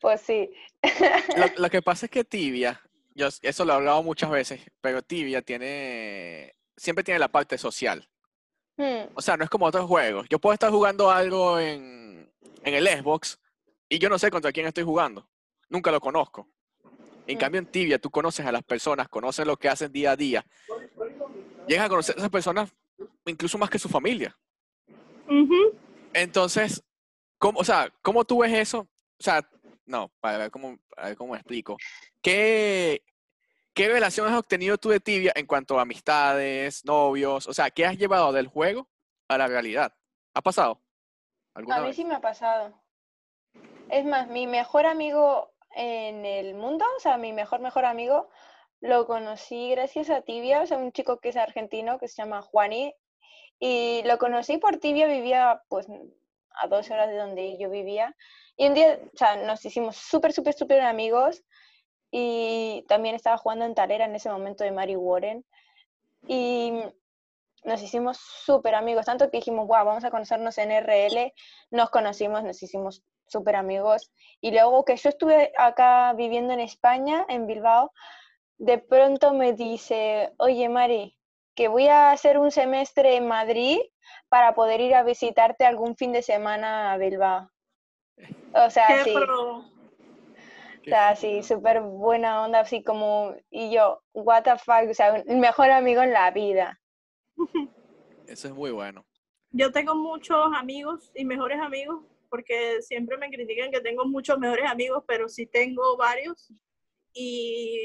[0.00, 0.50] Pues sí.
[1.56, 2.80] lo, que pasa es que Tibia
[3.14, 8.08] yo eso lo he hablado muchas veces, pero Tibia tiene, siempre tiene la parte social.
[8.76, 9.06] Hmm.
[9.14, 10.26] O sea, no es como otros juegos.
[10.28, 12.30] Yo puedo estar jugando algo en,
[12.62, 13.38] en, el Xbox
[13.88, 15.28] y yo no sé contra quién estoy jugando.
[15.68, 16.48] Nunca lo conozco.
[17.26, 17.40] En hmm.
[17.40, 20.44] cambio, en Tibia tú conoces a las personas, conoces lo que hacen día a día.
[21.68, 22.74] Llegas a conocer a esas personas
[23.26, 24.36] incluso más que su familia.
[26.12, 26.82] Entonces,
[27.38, 28.80] ¿cómo, o sea, ¿cómo tú ves eso?
[28.80, 29.48] O sea,
[29.86, 31.76] no, para ver cómo, para ver cómo explico.
[32.22, 33.02] ¿Qué,
[33.74, 37.46] ¿Qué relación has obtenido tú de Tibia en cuanto a amistades, novios?
[37.46, 38.88] O sea, ¿qué has llevado del juego
[39.28, 39.92] a la realidad?
[40.34, 40.80] ¿Ha pasado?
[41.54, 42.72] A mí sí me ha pasado.
[43.90, 48.28] Es más, mi mejor amigo en el mundo, o sea, mi mejor, mejor amigo,
[48.80, 52.42] lo conocí gracias a Tibia, o sea, un chico que es argentino, que se llama
[52.42, 52.94] Juani,
[53.58, 55.86] y lo conocí por Tibia, vivía pues
[56.60, 58.14] a dos horas de donde yo vivía.
[58.56, 61.42] Y un día, o sea, nos hicimos súper, súper, súper amigos.
[62.10, 65.44] Y también estaba jugando en Talera en ese momento de Mary Warren.
[66.26, 66.72] Y
[67.64, 71.32] nos hicimos súper amigos, tanto que dijimos, wow, vamos a conocernos en RL.
[71.70, 74.12] Nos conocimos, nos hicimos súper amigos.
[74.40, 77.90] Y luego que yo estuve acá viviendo en España, en Bilbao,
[78.58, 81.16] de pronto me dice, oye Mari,
[81.54, 83.78] que voy a hacer un semestre en Madrid
[84.28, 87.50] para poder ir a visitarte algún fin de semana a Bilbao.
[88.54, 89.14] O sea, sí.
[90.86, 95.16] O sea, sí, súper buena onda, así como, y yo, what the fuck, o sea,
[95.16, 96.78] el mejor amigo en la vida.
[98.26, 99.06] Eso es muy bueno.
[99.50, 104.70] Yo tengo muchos amigos y mejores amigos, porque siempre me critican que tengo muchos mejores
[104.70, 106.52] amigos, pero sí tengo varios.
[107.14, 107.78] Y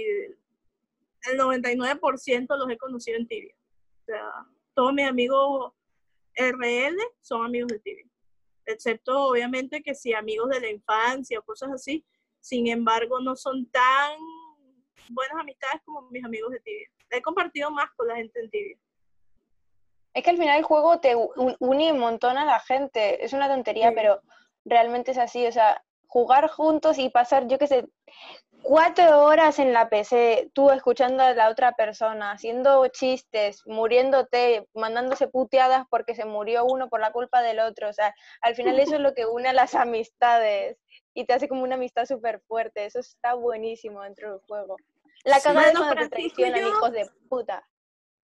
[1.31, 3.55] el 99% los he conocido en Tibia.
[4.73, 5.73] Todos mis amigos
[6.35, 8.05] RL son amigos de Tibia.
[8.65, 12.05] Excepto, obviamente, que si amigos de la infancia o cosas así,
[12.39, 14.17] sin embargo, no son tan
[15.09, 16.89] buenas amistades como mis amigos de Tibia.
[17.09, 18.77] He compartido más con la gente en Tibia.
[20.13, 23.23] Es que al final el juego te une un montón a la gente.
[23.23, 24.21] Es una tontería, pero
[24.65, 25.45] realmente es así.
[25.45, 27.87] O sea, jugar juntos y pasar, yo qué sé,
[28.69, 35.27] cuatro horas en la PC, tú escuchando a la otra persona, haciendo chistes, muriéndote, mandándose
[35.27, 37.89] puteadas porque se murió uno por la culpa del otro.
[37.89, 40.77] O sea, al final eso es lo que une a las amistades
[41.15, 42.85] y te hace como una amistad súper fuerte.
[42.85, 44.77] Eso está buenísimo dentro del juego.
[45.23, 47.67] La cagada es cuando te traicionan, hijos de puta.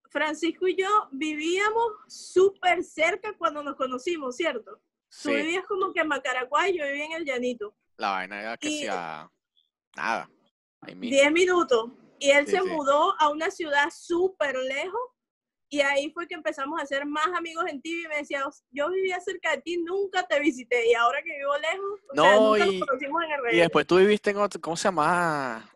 [0.08, 4.80] Francisco y yo vivíamos súper cerca cuando nos conocimos, ¿cierto?
[5.22, 7.74] Tú vivías como que en Macaraguay, yo vivía en el Llanito.
[7.98, 9.30] La vaina era que sea
[9.96, 10.30] nada.
[10.96, 11.90] Diez minutos.
[12.18, 15.00] Y él se mudó a una ciudad súper lejos
[15.72, 18.90] y ahí fue que empezamos a ser más amigos en ti y me decía, yo
[18.90, 22.88] vivía cerca de ti, nunca te visité y ahora que vivo lejos, no, y, nos
[22.88, 25.70] conocimos en el Y después tú viviste en otro, ¿cómo se llama?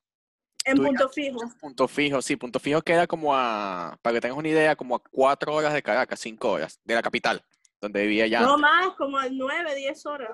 [0.65, 1.39] En Punto Fijo.
[1.61, 4.99] Punto Fijo, sí, Punto Fijo queda como a, para que tengas una idea, como a
[4.99, 7.45] cuatro horas de Caracas, cinco horas, de la capital,
[7.81, 8.41] donde vivía ya.
[8.41, 10.33] No más, como a nueve, diez horas.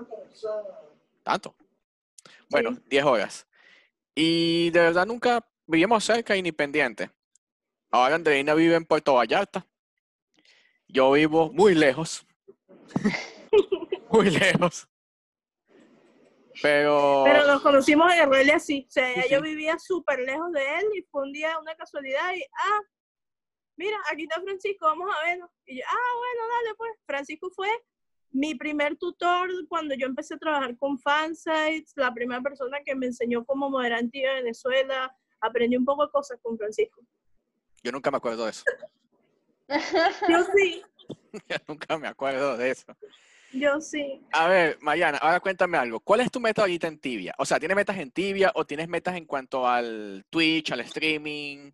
[1.22, 1.54] ¿Tanto?
[2.48, 3.46] Bueno, diez horas.
[4.14, 7.10] Y de verdad nunca vivimos cerca y ni pendiente.
[7.90, 9.66] Ahora Andreina vive en Puerto Vallarta.
[10.88, 12.26] Yo vivo muy lejos.
[14.10, 14.88] muy lejos.
[16.62, 17.22] Pero...
[17.24, 18.86] Pero nos conocimos en RL así.
[18.88, 22.42] O sea, yo vivía súper lejos de él y fue un día una casualidad y,
[22.42, 22.80] ah,
[23.76, 25.50] mira, aquí está Francisco, vamos a verlo.
[25.66, 26.92] Y yo, ah, bueno, dale pues.
[27.06, 27.68] Francisco fue
[28.32, 33.06] mi primer tutor cuando yo empecé a trabajar con fansites, la primera persona que me
[33.06, 35.14] enseñó cómo moderante en Venezuela.
[35.40, 37.00] Aprendí un poco de cosas con Francisco.
[37.82, 38.64] Yo nunca me acuerdo de eso.
[40.28, 40.82] yo sí.
[41.48, 42.94] yo nunca me acuerdo de eso.
[43.52, 44.20] Yo sí.
[44.32, 45.98] A ver, Mariana, ahora cuéntame algo.
[46.00, 47.34] ¿Cuál es tu meta ahorita en Tibia?
[47.38, 51.72] O sea, ¿tienes metas en Tibia o tienes metas en cuanto al Twitch, al streaming?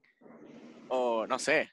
[0.88, 1.70] O no sé.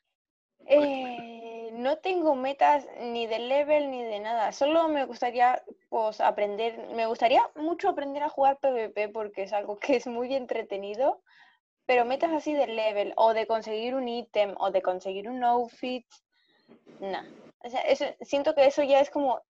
[0.67, 1.42] Eh,
[1.74, 4.52] no tengo metas ni de level ni de nada.
[4.52, 9.78] Solo me gustaría pues aprender, me gustaría mucho aprender a jugar PvP porque es algo
[9.80, 11.22] que es muy entretenido.
[11.86, 16.06] Pero metas así de level o de conseguir un ítem o de conseguir un outfit,
[17.02, 17.20] no.
[17.60, 17.82] O sea,
[18.22, 19.42] siento que eso ya es como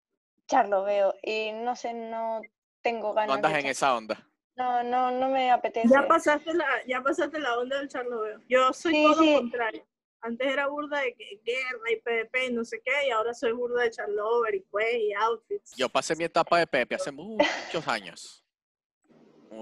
[0.47, 2.41] charlo veo y no sé, no
[2.81, 3.27] tengo ganas.
[3.27, 4.27] No andas en esa onda.
[4.55, 5.89] No, no, no me apetece.
[5.89, 8.39] Ya pasaste la, ya pasaste la onda del charlo veo.
[8.47, 9.85] Yo soy todo lo contrario.
[10.25, 13.83] Antes era burda de guerra y PvP y no sé qué, y ahora soy burda
[13.83, 15.75] de charlover y pues y outfits.
[15.75, 18.45] Yo pasé mi etapa de PvP hace muchos años.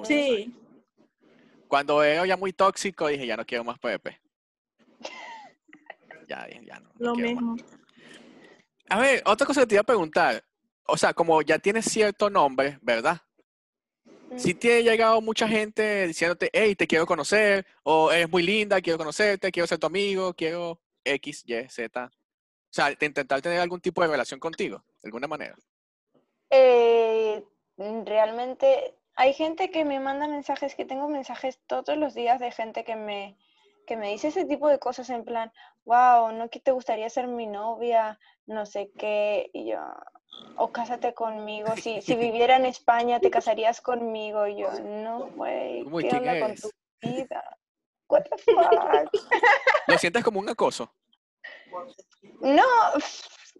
[0.03, 0.55] sí.
[1.67, 4.21] Cuando veo ya muy tóxico, dije, ya no quiero más PvP.
[6.27, 6.91] ya, ya no.
[6.99, 7.55] Lo mismo.
[8.89, 10.43] A ver, otra cosa que te iba a preguntar.
[10.85, 13.19] O sea, como ya tienes cierto nombre, ¿verdad?
[14.37, 18.81] Si te ha llegado mucha gente diciéndote, hey, te quiero conocer, o eres muy linda,
[18.81, 22.05] quiero conocerte, quiero ser tu amigo, quiero X, Y, Z.
[22.05, 22.09] O
[22.73, 25.55] sea, intentar tener algún tipo de relación contigo, de alguna manera.
[26.49, 27.43] Eh,
[28.05, 32.83] realmente hay gente que me manda mensajes, que tengo mensajes todos los días de gente
[32.83, 33.37] que me,
[33.85, 35.51] que me dice ese tipo de cosas en plan,
[35.83, 38.19] wow, ¿no que te gustaría ser mi novia?
[38.45, 39.79] No sé qué, y yo,
[40.61, 45.83] o cásate conmigo, si, si viviera en España te casarías conmigo, y yo, no, güey,
[46.07, 46.69] ¿qué onda con tu
[47.01, 47.57] vida?
[48.07, 49.23] What the fuck?
[49.87, 50.93] ¿Lo sientes como un acoso?
[52.41, 52.63] No,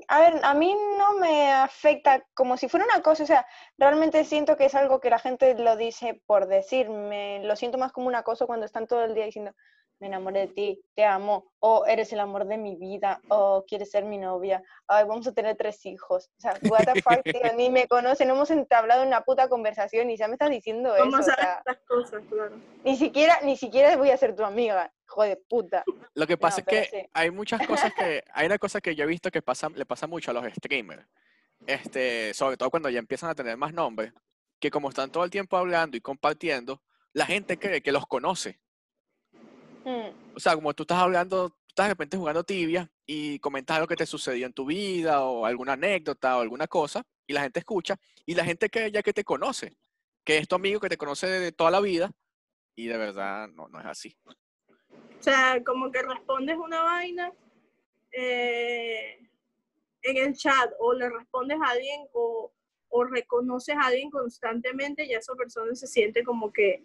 [0.10, 3.48] a ver, a mí no me afecta como si fuera una cosa, o sea,
[3.80, 7.92] realmente siento que es algo que la gente lo dice por decirme, lo siento más
[7.92, 9.56] como un acoso cuando están todo el día diciendo,
[10.02, 13.92] me enamoré de ti, te amo, o eres el amor de mi vida, o quieres
[13.92, 16.30] ser mi novia, ay, vamos a tener tres hijos.
[16.38, 20.10] O sea, what the fuck, tío, ni me conocen, no hemos entablado una puta conversación
[20.10, 21.06] y ya me estás diciendo eso.
[21.06, 22.58] O sea, las cosas, claro.
[22.84, 25.84] ni siquiera, ni siquiera voy a ser tu amiga, hijo de puta.
[26.16, 27.10] Lo que pasa No, es que sí.
[27.14, 30.08] hay muchas cosas que, hay una cosa que yo he visto que pasa, le pasa
[30.08, 31.06] mucho a los streamers,
[31.68, 34.14] este, sobre todo cuando ya empiezan a tener más nombres,
[34.60, 36.82] que como están todo el tiempo hablando y compartiendo,
[37.14, 38.60] la gente cree que los conoce.
[39.86, 43.76] Mm, O sea, como tú estás hablando, tú estás de repente jugando tibia y comentas
[43.78, 47.42] algo que te sucedió en tu vida o alguna anécdota o alguna cosa y la
[47.42, 49.76] gente escucha y la gente cree ya que te conoce,
[50.24, 52.12] que es tu amigo que te conoce de toda la vida
[52.76, 54.16] y de verdad no, no es así.
[55.20, 57.32] O sea, como que respondes una vaina
[58.12, 59.20] eh,
[60.02, 62.52] en el chat o le respondes a alguien o,
[62.90, 66.84] o reconoces a alguien constantemente y esa persona se siente como que,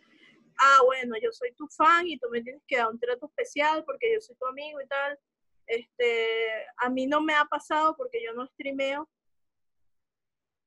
[0.58, 3.84] ah, bueno, yo soy tu fan y tú me tienes que dar un trato especial
[3.84, 5.18] porque yo soy tu amigo y tal.
[5.66, 9.08] Este, a mí no me ha pasado porque yo no streameo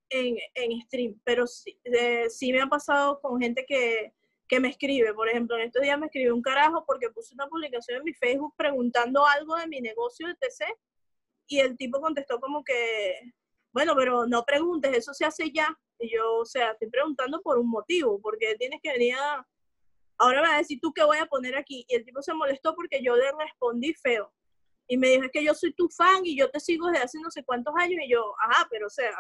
[0.10, 1.80] en, en stream, pero sí,
[2.30, 4.14] sí me ha pasado con gente que,
[4.50, 5.14] que me escribe.
[5.14, 8.14] Por ejemplo, en estos días me escribió un carajo porque puse una publicación en mi
[8.14, 10.66] Facebook preguntando algo de mi negocio de TC
[11.48, 13.34] y el tipo contestó como que,
[13.72, 15.68] bueno, pero no preguntes, eso se hace ya.
[16.00, 19.46] Y yo, o sea, estoy preguntando por un motivo, porque tienes que venir a...
[20.20, 21.86] Ahora me va a decir tú qué voy a poner aquí.
[21.88, 24.32] Y el tipo se molestó porque yo le respondí feo.
[24.88, 27.20] Y me dijo, es que yo soy tu fan y yo te sigo desde hace
[27.20, 28.00] no sé cuántos años.
[28.06, 29.12] Y yo, ajá, pero o sea,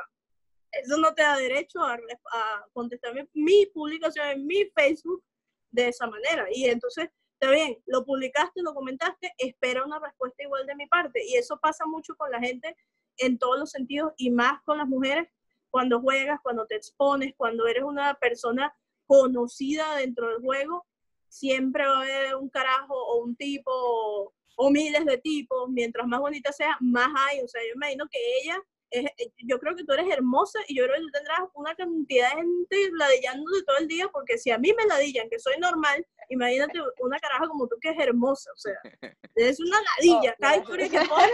[0.71, 5.23] eso no te da derecho a, a contestar mi, mi publicación en mi Facebook
[5.71, 6.47] de esa manera.
[6.51, 7.09] Y entonces,
[7.39, 11.23] está bien, lo publicaste, lo comentaste, espera una respuesta igual de mi parte.
[11.25, 12.75] Y eso pasa mucho con la gente
[13.17, 15.29] en todos los sentidos y más con las mujeres
[15.69, 18.73] cuando juegas, cuando te expones, cuando eres una persona
[19.10, 20.86] conocida dentro del juego,
[21.28, 25.67] siempre va a haber un carajo o un tipo o, o miles de tipos.
[25.69, 27.41] Mientras más bonita sea, más hay.
[27.41, 29.06] O sea, yo imagino que ella es,
[29.38, 32.36] yo creo que tú eres hermosa y yo creo que tú tendrás una cantidad de
[32.38, 36.80] gente ladillándote todo el día, porque si a mí me ladillan, que soy normal, imagínate
[37.02, 38.80] una caraja como tú que es hermosa, o sea,
[39.36, 40.62] es una ladilla, Oh, cada claro.
[40.62, 41.32] historia que pones,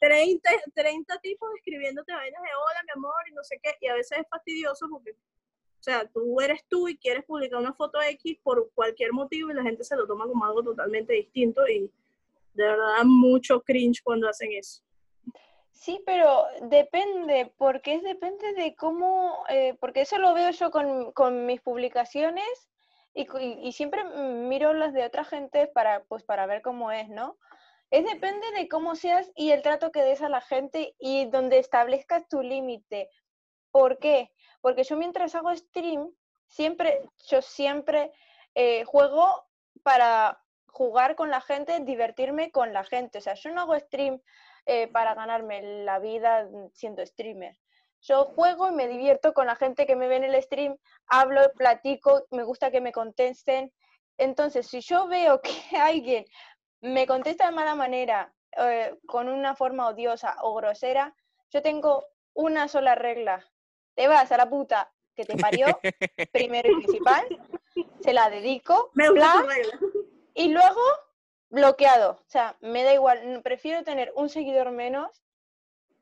[0.00, 3.94] 30, 30 tipos escribiéndote vainas de hola, mi amor, y no sé qué, y a
[3.94, 5.16] veces es fastidioso porque,
[5.84, 9.54] o sea, tú eres tú y quieres publicar una foto X por cualquier motivo y
[9.54, 11.90] la gente se lo toma como algo totalmente distinto y
[12.54, 14.82] de verdad da mucho cringe cuando hacen eso.
[15.72, 21.12] Sí, pero depende, porque es depende de cómo, eh, porque eso lo veo yo con,
[21.12, 22.70] con mis publicaciones
[23.12, 23.26] y,
[23.62, 27.36] y- siempre miro las de otra gente para, pues, para ver cómo es, ¿no?
[27.90, 31.58] Es depende de cómo seas y el trato que des a la gente y donde
[31.58, 33.10] establezcas tu límite.
[33.74, 34.30] ¿Por qué?
[34.60, 36.14] Porque yo mientras hago stream,
[36.46, 38.12] siempre, yo siempre
[38.54, 39.48] eh, juego
[39.82, 43.18] para jugar con la gente, divertirme con la gente.
[43.18, 44.20] O sea, yo no hago stream
[44.66, 47.58] eh, para ganarme la vida siendo streamer.
[48.00, 50.76] Yo juego y me divierto con la gente que me ve en el stream,
[51.08, 53.72] hablo, platico, me gusta que me contesten.
[54.18, 56.24] Entonces, si yo veo que alguien
[56.80, 61.12] me contesta de mala manera, eh, con una forma odiosa o grosera,
[61.50, 63.44] yo tengo una sola regla.
[63.94, 65.66] Te vas a la puta que te parió,
[66.32, 67.24] primero y principal,
[68.00, 69.46] se la dedico, Me regla.
[70.34, 70.80] y luego
[71.50, 72.12] bloqueado.
[72.12, 73.40] O sea, me da igual.
[73.42, 75.22] Prefiero tener un seguidor menos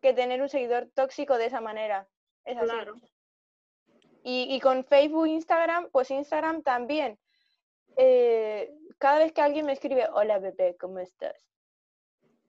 [0.00, 2.08] que tener un seguidor tóxico de esa manera.
[2.44, 2.66] Es así.
[2.66, 2.94] Claro.
[4.24, 7.18] Y, y con Facebook, Instagram, pues Instagram también.
[7.96, 11.36] Eh, cada vez que alguien me escribe, hola bebé, ¿cómo estás?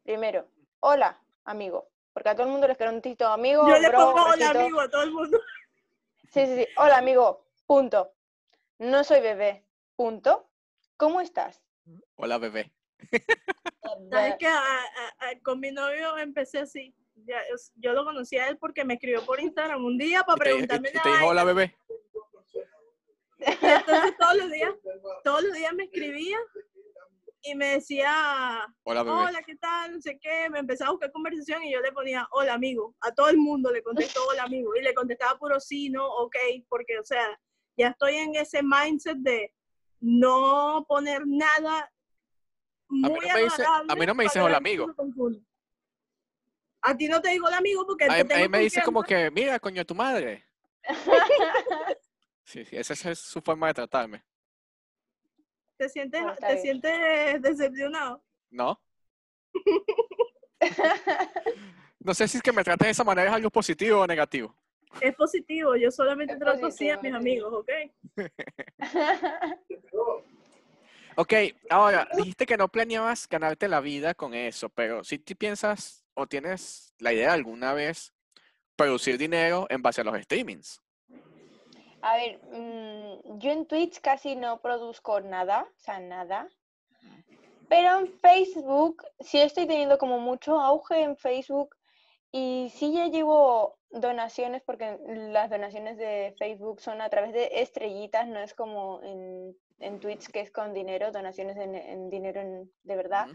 [0.03, 0.47] Primero,
[0.79, 1.89] hola, amigo.
[2.13, 4.59] Porque a todo el mundo les preguntito, amigo, Yo le bro, pongo hola besito".
[4.59, 5.39] amigo a todo el mundo.
[6.33, 6.67] Sí, sí, sí.
[6.77, 7.45] Hola, amigo.
[7.67, 8.11] Punto.
[8.79, 9.63] No soy bebé.
[9.95, 10.49] Punto.
[10.97, 11.61] ¿Cómo estás?
[12.15, 12.73] Hola, bebé.
[14.09, 14.47] ¿Sabes que
[15.43, 16.95] con mi novio empecé así?
[17.25, 17.39] Ya,
[17.75, 20.43] yo lo conocí a él porque me escribió por Instagram un día para Y te,
[20.49, 21.75] y- preguntarme y te dijo hola, bebé.
[23.37, 24.71] Y entonces todos los días,
[25.23, 26.37] todos los días me escribía
[27.43, 29.17] y me decía, Hola, bebé.
[29.17, 29.93] hola, ¿qué tal?
[29.93, 30.49] No sé qué.
[30.49, 32.95] Me empezaba a buscar conversación y yo le ponía, hola, amigo.
[33.01, 34.75] A todo el mundo le contesto, hola, amigo.
[34.75, 36.35] Y le contestaba puro sí, no, ok,
[36.69, 37.25] porque, o sea,
[37.77, 39.53] ya estoy en ese mindset de
[39.99, 41.91] no poner nada
[42.89, 44.93] no muy me dice- a mí no me dices hola, amigo.
[46.81, 48.81] A ti no te digo hola, amigo, porque A te mí- a mí me dice
[48.83, 50.45] como que, mira, coño, tu madre.
[52.45, 54.21] Sí, sí, esa es su forma de tratarme.
[55.77, 56.61] Te sientes, te bien.
[56.61, 58.23] sientes decepcionado.
[58.49, 58.81] ¿No?
[61.99, 64.53] No sé si es que me trates de esa manera es algo positivo o negativo.
[64.99, 67.69] Es positivo, yo solamente Es trato así a positivo, mis amigos, ¿ok?
[71.15, 71.31] Ok,
[71.69, 76.25] ahora, dijiste que no planeabas ganarte la vida con eso, pero si tú piensas o
[76.25, 78.11] tienes la idea alguna vez
[78.75, 80.81] producir dinero en base a los streamings.
[82.05, 86.49] A ver, mm, yo en Twitch casi no produzco nada, o sea, nada.
[87.69, 91.77] Pero en Facebook sí estoy teniendo como mucho auge en Facebook
[92.29, 98.27] y sí ya llevo donaciones porque las donaciones de Facebook son a través de estrellitas,
[98.27, 103.27] no es como en, en Twitch que es con dinero, donaciones en, dinero de verdad.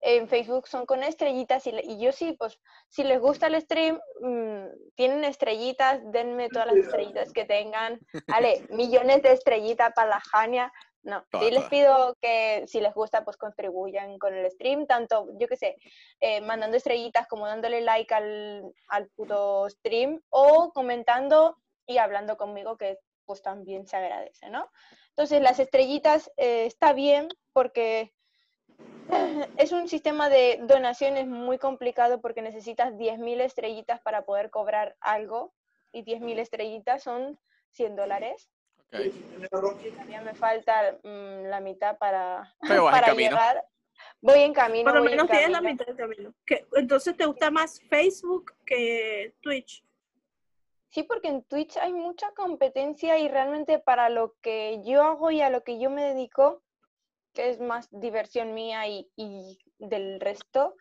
[0.00, 4.66] En Facebook son con estrellitas y, yo sí, pues si les gusta el stream, mm,
[4.94, 7.98] tienen estrellitas, denme todas las estrellitas que tengan.
[8.28, 10.72] Vale, millones de estrellitas para la Jania.
[11.02, 15.46] No, sí les pido que si les gusta, pues contribuyan con el stream, tanto, yo
[15.46, 15.76] qué sé,
[16.18, 22.76] eh, mandando estrellitas como dándole like al, al puto stream o comentando y hablando conmigo,
[22.76, 24.68] que pues también se agradece, ¿no?
[25.10, 28.12] Entonces, las estrellitas eh, está bien porque
[29.56, 35.52] es un sistema de donaciones muy complicado porque necesitas 10.000 estrellitas para poder cobrar algo
[35.92, 37.38] y 10.000 estrellitas son
[37.70, 38.50] 100 dólares.
[39.50, 43.64] Todavía me falta mm, la mitad para, para llegar.
[44.20, 44.90] Voy en camino.
[44.90, 46.34] Por lo menos tienes la mitad del camino.
[46.74, 49.82] Entonces, ¿te gusta más Facebook que Twitch?
[50.88, 55.40] Sí, porque en Twitch hay mucha competencia y realmente para lo que yo hago y
[55.40, 56.62] a lo que yo me dedico,
[57.36, 60.74] que es más diversión mía y, y del resto,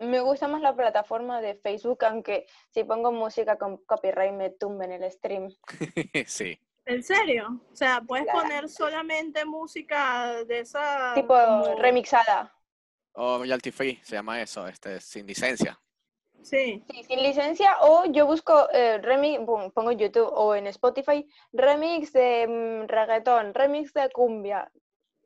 [0.00, 4.92] me gusta más la plataforma de Facebook, aunque si pongo música con copyright me tumben
[4.92, 5.48] el stream.
[6.26, 6.58] sí.
[6.86, 7.60] ¿En serio?
[7.70, 11.12] O sea, puedes poner solamente música de esa...
[11.14, 11.34] Tipo
[11.76, 12.54] remixada.
[13.12, 15.80] O royalty free, se llama eso, este, sin licencia.
[16.42, 16.82] Sí.
[16.90, 17.04] sí.
[17.04, 19.40] sin licencia o yo busco eh, remix,
[19.74, 24.70] pongo YouTube o en Spotify, remix de mm, reggaetón, remix de cumbia.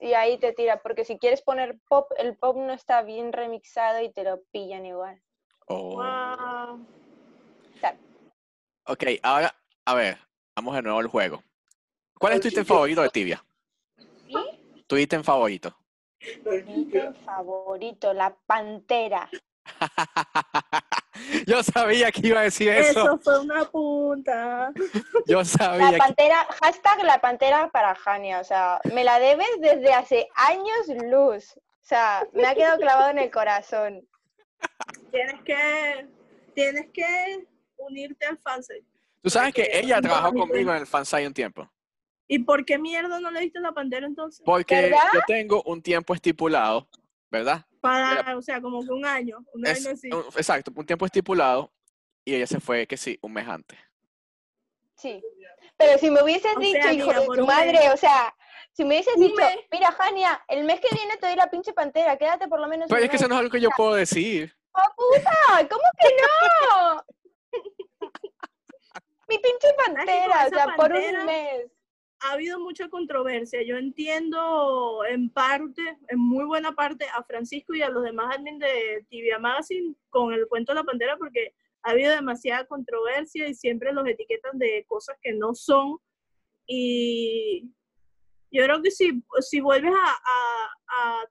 [0.00, 4.02] Y ahí te tira, porque si quieres poner pop, el pop no está bien remixado
[4.02, 5.22] y te lo pillan igual.
[5.66, 5.96] Oh.
[5.96, 6.86] Wow.
[8.86, 9.54] Ok, ahora,
[9.86, 10.18] a ver,
[10.54, 11.42] vamos de nuevo al juego.
[12.18, 13.42] ¿Cuál es tu ítem favorito de Tibia?
[14.26, 14.84] ¿Sí?
[14.86, 15.74] Tu ítem favorito.
[16.66, 19.30] Mi ítem favorito, la pantera.
[21.46, 23.00] Yo sabía que iba a decir eso.
[23.00, 24.72] Eso fue una punta.
[25.26, 25.92] Yo sabía.
[25.92, 28.40] La pantera, hashtag la pantera para Jania.
[28.40, 31.56] O sea, me la debes desde hace años luz.
[31.56, 34.06] O sea, me ha quedado clavado en el corazón.
[35.10, 36.06] Tienes que,
[36.54, 37.46] tienes que
[37.76, 38.84] unirte al fansite.
[39.22, 41.70] Tú sabes que ella trabajó conmigo en el fansite un tiempo.
[42.26, 44.42] ¿Y por qué mierda no le diste la pantera entonces?
[44.44, 46.88] Porque yo tengo un tiempo estipulado,
[47.30, 47.66] ¿verdad?
[47.84, 50.08] Para, o sea, como que un año, un año así.
[50.38, 51.70] exacto, un tiempo estipulado
[52.24, 53.78] y ella se fue, que sí, un mes antes.
[54.96, 55.22] Sí.
[55.76, 58.34] Pero si me hubieses dicho, hijo de tu madre, o sea,
[58.72, 62.16] si me hubieses dicho, mira, Jania, el mes que viene te doy la pinche pantera,
[62.16, 62.88] quédate por lo menos.
[62.88, 64.56] Pero es que eso no es algo que yo puedo decir.
[64.72, 65.68] ¡Oh, puta!
[65.68, 67.04] ¿Cómo que no?
[69.28, 71.70] Mi pinche pantera, o sea, por un mes
[72.24, 73.62] ha habido mucha controversia.
[73.62, 78.58] Yo entiendo en parte, en muy buena parte, a Francisco y a los demás admin
[78.58, 83.54] de Tibia Magazine con el cuento de la pantera porque ha habido demasiada controversia y
[83.54, 85.98] siempre los etiquetan de cosas que no son.
[86.66, 87.70] Y
[88.50, 90.70] yo creo que si, si vuelves a,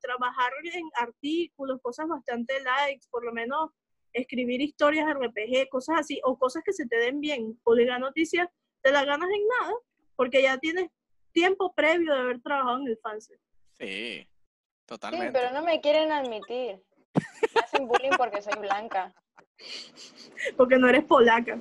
[0.01, 3.71] trabajar en artículos, cosas bastante likes, por lo menos
[4.11, 8.49] escribir historias RPG, cosas así, o cosas que se te den bien, o la noticias,
[8.81, 9.73] te la ganas en nada
[10.16, 10.89] porque ya tienes
[11.32, 13.39] tiempo previo de haber trabajado en el fanset.
[13.78, 14.28] Sí,
[14.86, 15.28] totalmente.
[15.28, 16.82] Sí, pero no me quieren admitir.
[17.53, 19.14] Me hacen bullying porque soy blanca.
[20.57, 21.59] Porque no eres polaca.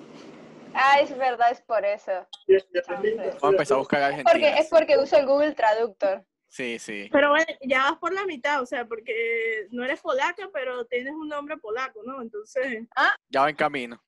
[0.75, 2.27] Ah, es verdad, es por eso.
[2.49, 4.31] Vamos a empezar a buscar Argentina.
[4.33, 6.25] Porque, es porque uso el Google Traductor.
[6.49, 7.09] Sí, sí.
[7.13, 11.13] Pero bueno, ya vas por la mitad, o sea, porque no eres polaca, pero tienes
[11.15, 12.21] un nombre polaco, ¿no?
[12.21, 12.87] Entonces...
[12.97, 13.15] Ah.
[13.29, 14.03] Ya va en camino.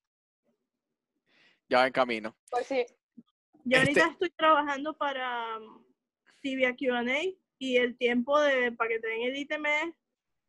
[1.68, 2.36] Ya va en camino.
[2.50, 2.84] Pues sí.
[3.64, 5.82] Yo ahorita este estoy trabajando para um,
[6.40, 9.94] Tibia Q&A y el tiempo de para que te den el ítem es,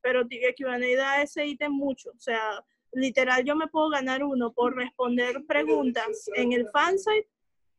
[0.02, 4.52] pero Tibia Q&A da ese ítem mucho, o sea, literal yo me puedo ganar uno
[4.52, 7.30] por responder preguntas en el fansite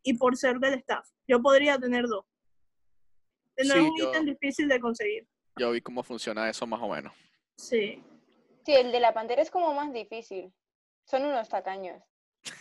[0.02, 1.06] y por ser del staff.
[1.26, 2.24] Yo podría tener dos.
[3.58, 5.26] No es un ítem difícil de conseguir.
[5.56, 7.12] Yo vi cómo funciona eso más o menos.
[7.56, 8.02] Sí.
[8.64, 10.52] Sí, el de la pantera es como más difícil.
[11.04, 12.02] Son unos tacaños.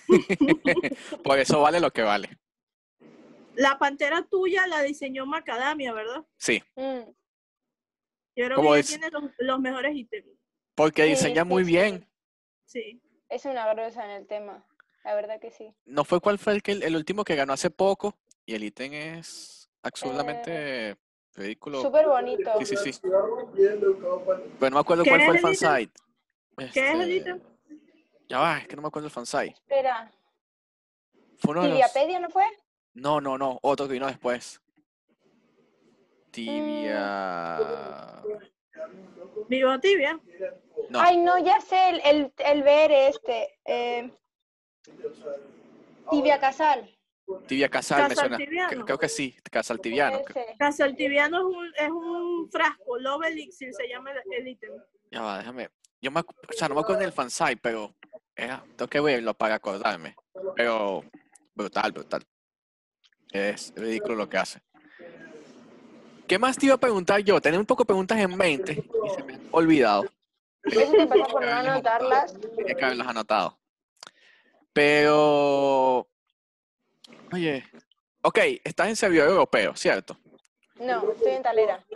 [1.23, 2.29] por eso vale lo que vale.
[3.55, 6.25] La pantera tuya la diseñó Macadamia, ¿verdad?
[6.37, 6.61] Sí.
[6.75, 7.09] Mm.
[8.35, 10.27] Yo creo que tiene los, mejores ítems.
[10.75, 12.07] Porque diseña muy bien.
[12.65, 13.01] Sí.
[13.29, 14.65] Es una grosa en el tema.
[15.03, 15.73] La verdad que sí.
[15.85, 18.17] ¿No fue cuál fue el, que, el último que ganó hace poco?
[18.45, 20.95] Y el ítem es absolutamente eh,
[21.35, 21.81] Vehículo.
[21.81, 22.49] Súper bonito.
[22.59, 22.99] Sí, sí, sí.
[23.01, 23.19] Pero
[24.61, 25.91] no me acuerdo ¿Qué cuál fue el fansite.
[26.57, 27.37] ¿Qué es, Este, Edita?
[28.29, 29.49] Ya va, es que no me acuerdo el fansite.
[29.49, 30.11] Espera,
[31.37, 31.77] Fue uno de los...
[31.77, 32.45] ¿Tibiapedia no fue?
[32.95, 34.61] No, no, no, otro que vino después.
[36.31, 37.59] Tibia...
[39.47, 40.19] Vivo tibia.
[40.89, 43.59] No, Ay, no, ya sé, el, el, el ver este.
[43.65, 44.11] eh,
[46.09, 46.89] Tibia Casal.
[47.47, 48.37] Tibia Casal me suena.
[48.37, 48.69] Tibiano.
[48.69, 50.19] Creo, creo que sí, Casal Tibiano.
[50.29, 50.55] Ese.
[50.59, 54.71] Casal tibiano es un, es un frasco, Love Elixir se llama el, ítem.
[55.11, 55.69] Ya va, déjame.
[56.01, 57.95] Yo me, o sea, no me acuerdo del fansite, pero
[58.35, 60.15] era, tengo que verlo para acordarme.
[60.55, 61.03] Pero
[61.55, 62.23] brutal, brutal.
[63.35, 64.61] Es ridículo lo que hace.
[66.25, 67.41] ¿Qué más te iba a preguntar yo?
[67.41, 68.71] Tenía un poco de preguntas en mente
[69.05, 70.05] y se me han olvidado.
[70.63, 72.33] Eso te pasa por no anotarlas.
[72.55, 73.59] Tenía que haberlas anotado.
[74.71, 76.07] Pero.
[77.33, 77.65] Oye.
[78.21, 80.17] Ok, estás en servidor europeo, ¿cierto?
[80.79, 81.83] No, estoy en talera.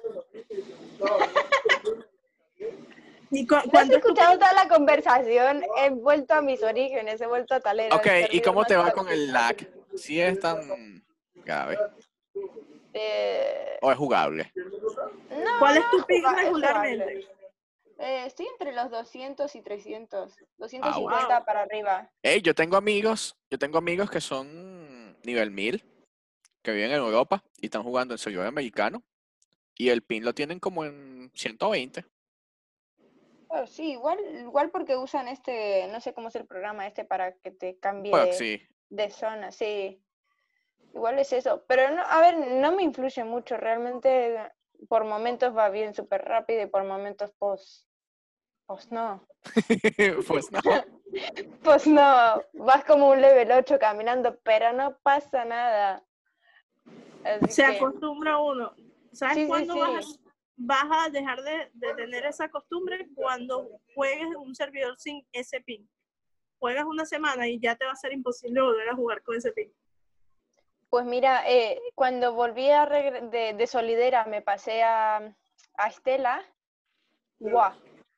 [3.31, 7.53] Y cu- No has escuchado toda la conversación, he vuelto a mis orígenes, he vuelto
[7.53, 7.95] a talera.
[7.95, 9.55] Ok, ¿y cómo te va con el lag?
[9.95, 11.03] ¿Si es tan
[12.93, 14.51] Eh, o es jugable?
[14.55, 17.03] no, ¿Cuál es tu pick juga- es regularmente?
[17.03, 17.27] jugable.
[18.01, 20.35] Eh, estoy entre los 200 y 300.
[20.39, 21.45] Ah, 250 wow.
[21.45, 22.09] para arriba.
[22.23, 25.83] Ey, yo tengo amigos, yo tengo amigos que son nivel 1000,
[26.61, 29.03] que viven en Europa y están jugando en servidor americano.
[29.75, 32.05] Y el pin lo tienen como en 120.
[33.47, 37.33] Bueno, sí, igual, igual porque usan este, no sé cómo es el programa este para
[37.33, 38.61] que te cambie Bueno, sí.
[38.89, 40.01] de zona, sí.
[40.93, 41.63] Igual es eso.
[41.67, 43.57] Pero no, a ver, no me influye mucho.
[43.57, 44.37] Realmente
[44.87, 47.87] por momentos va bien súper rápido y por momentos pues,
[48.65, 49.25] pues no.
[50.27, 50.59] pues no.
[51.63, 56.03] Pues no, vas como un level 8 caminando, pero no pasa nada.
[57.23, 58.73] Así se que- acostumbra uno.
[59.11, 59.79] ¿Sabes Sí, cuándo sí.
[59.79, 63.09] Vas, a, vas a dejar de, de tener esa costumbre?
[63.15, 65.89] Cuando juegues un servidor sin ese pin.
[66.59, 69.51] Juegas una semana y ya te va a ser imposible volver a jugar con ese
[69.51, 69.73] pin.
[70.89, 75.17] Pues mira, eh, cuando volví a de, de Solidera, me pasé a,
[75.77, 76.43] a Estela.
[77.39, 77.73] ¡Guau!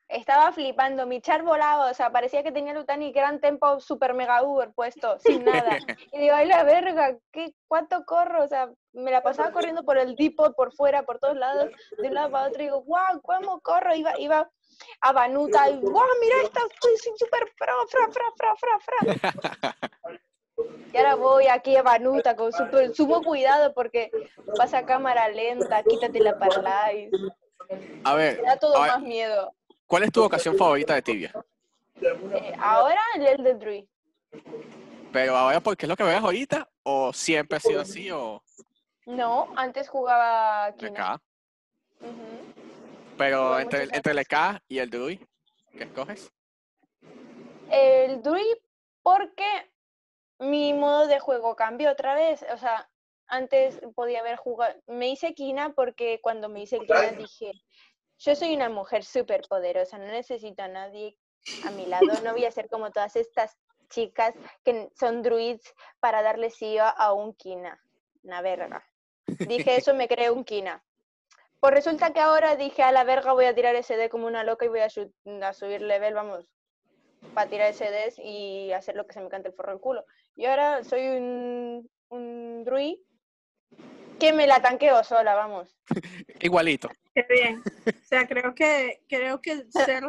[0.07, 4.13] Estaba flipando, mi char volaba, o sea, parecía que tenía el Utani Gran Tempo Super
[4.13, 5.77] Mega Uber puesto, sin nada.
[6.13, 8.43] Y digo, ay la verga, ¿qué, ¿cuánto corro?
[8.43, 12.07] O sea, me la pasaba corriendo por el depot, por fuera, por todos lados, de
[12.09, 13.95] un lado para otro, y digo, guau, ¿cómo corro?
[13.95, 14.49] Iba, iba
[14.99, 19.75] a Banuta, y guau, mira esta, soy super pro, fra, fra, fra, fra, fra.
[20.93, 24.11] Y ahora voy aquí a Banuta con super, sumo cuidado porque
[24.57, 27.11] vas a cámara lenta, quítate la paralyze.
[28.03, 29.53] A ver, Me da todo ver, más miedo.
[29.87, 31.33] ¿cuál es tu ocasión favorita de tibia?
[32.01, 33.85] Eh, ahora el Elden Druid.
[35.13, 36.67] Pero ahora, porque es lo que veas ahorita?
[36.83, 38.09] ¿O siempre ha sido así?
[38.11, 38.41] ¿O
[39.05, 41.21] No, antes jugaba de acá?
[42.01, 42.53] Ujú.
[43.17, 45.19] Pero entre, entre el EK y el Druid,
[45.77, 46.31] ¿qué escoges?
[47.69, 48.55] El Druid
[49.03, 49.69] porque
[50.41, 52.43] mi modo de juego cambió otra vez.
[52.53, 52.89] O sea,
[53.27, 54.75] antes podía haber jugado.
[54.87, 57.51] Me hice Kina porque cuando me hice el Kina dije,
[58.17, 61.17] yo soy una mujer súper poderosa, no necesito a nadie
[61.61, 63.57] a mi lado, no voy a ser como todas estas
[63.89, 64.33] chicas
[64.63, 67.79] que son druids para darle SIO a un Kina.
[68.23, 68.83] Una verga.
[69.39, 70.83] Dije eso, me creé un Kina.
[71.59, 74.65] Pues resulta que ahora dije, a la verga voy a tirar SD como una loca
[74.65, 75.13] y voy a, su-
[75.43, 76.49] a subir level, vamos,
[77.33, 80.05] para tirar SDs y hacer lo que se me cante el forro del culo.
[80.35, 82.97] Y ahora soy un, un druid
[84.19, 85.75] que me la tanqueo sola, vamos.
[86.41, 86.89] Igualito.
[87.15, 87.61] Qué bien.
[87.87, 90.03] O sea, creo que creo que ser,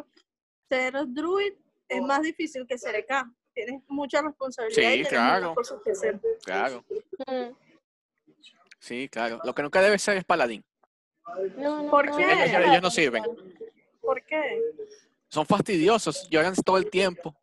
[0.68, 1.54] ser druid
[1.88, 3.24] es más difícil que ser EK.
[3.54, 4.92] Tienes mucha responsabilidad.
[4.92, 5.54] Sí, y claro.
[5.54, 6.20] cosas que hacer.
[6.44, 6.84] Claro,
[7.26, 7.54] Mm.
[8.80, 9.38] sí, claro.
[9.44, 10.64] Lo que nunca debe ser es paladín.
[11.56, 12.24] No, no, ¿Por no, qué?
[12.46, 13.22] Ellos- no sirven.
[14.00, 14.60] ¿Por qué?
[15.32, 17.34] Son fastidiosos, lloran todo el tiempo.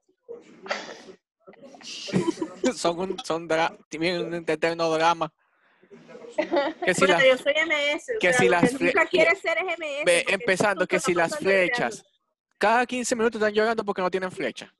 [2.75, 5.33] son un, son dra- tienen un eterno drama.
[6.85, 8.11] Que si Bueno, las, yo soy MS.
[8.15, 10.05] o que sea, si las que nunca quieres ser es MS.
[10.05, 12.05] ve, empezando, que si las flechas,
[12.59, 14.71] cada 15 minutos están llorando porque no tienen flecha.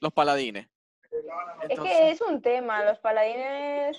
[0.00, 0.68] Los paladines.
[1.70, 3.96] Es que es un tema, los paladines...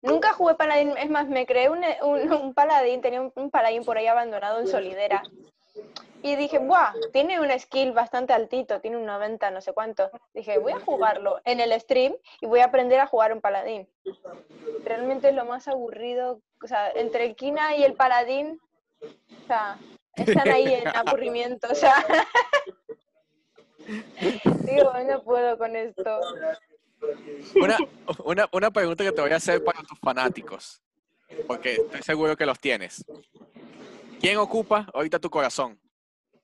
[0.00, 3.84] Nunca jugué paladín, es más, me creé un, un- un paladín, tenía un, un paladín
[3.84, 5.22] por ahí abandonado en Solidera.
[6.24, 6.94] Y dije, ¡buah!
[7.12, 10.10] Tiene un skill bastante altito, tiene un 90, no sé cuánto.
[10.32, 13.86] Dije, voy a jugarlo en el stream y voy a aprender a jugar un paladín.
[14.84, 18.58] Realmente es lo más aburrido, o sea, entre el Kina y el paladín,
[19.02, 19.78] o sea,
[20.16, 21.94] están ahí en aburrimiento, o sea.
[24.64, 26.20] Digo, no puedo con esto.
[27.56, 27.76] una,
[28.24, 30.80] una, una pregunta que te voy a hacer para tus fanáticos.
[31.46, 33.04] porque estoy seguro que los tienes.
[34.22, 35.78] ¿Quién ocupa ahorita tu corazón?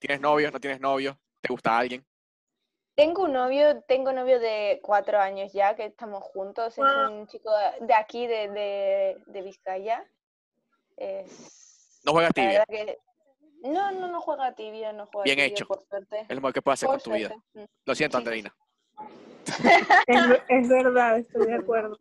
[0.01, 0.51] ¿Tienes novio?
[0.51, 1.17] ¿No tienes novio?
[1.41, 2.05] ¿Te gusta alguien?
[2.95, 6.77] Tengo un novio, tengo novio de cuatro años ya, que estamos juntos.
[6.77, 10.05] Es un chico de aquí, de, de, Vizcaya.
[12.05, 12.65] ¿No juega tibia?
[13.63, 15.67] No, no, no juega tibia, no juega Bien hecho.
[16.11, 17.35] Es lo mejor que puedes hacer con tu vida.
[17.85, 18.55] Lo siento, Andreina.
[20.49, 21.97] es, verdad, estoy de acuerdo.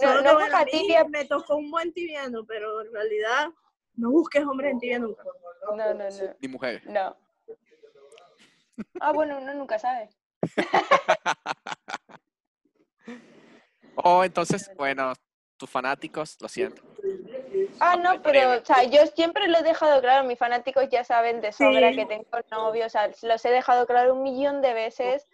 [0.00, 1.04] No, no, juega tibia.
[1.04, 3.48] Me tocó un buen tibiano, pero en realidad
[3.96, 5.22] no busques hombres en tibia nunca.
[5.68, 6.04] No, no, no.
[6.40, 6.84] Ni mujeres.
[6.84, 7.16] No.
[9.00, 10.10] Ah, bueno, uno nunca sabe.
[13.96, 15.12] oh, entonces, bueno,
[15.56, 16.82] tus fanáticos, lo siento.
[17.80, 21.40] Ah, no, pero, o sea, yo siempre lo he dejado claro, mis fanáticos ya saben
[21.40, 25.26] de sobra que tengo novio, o sea, los he dejado claro un millón de veces,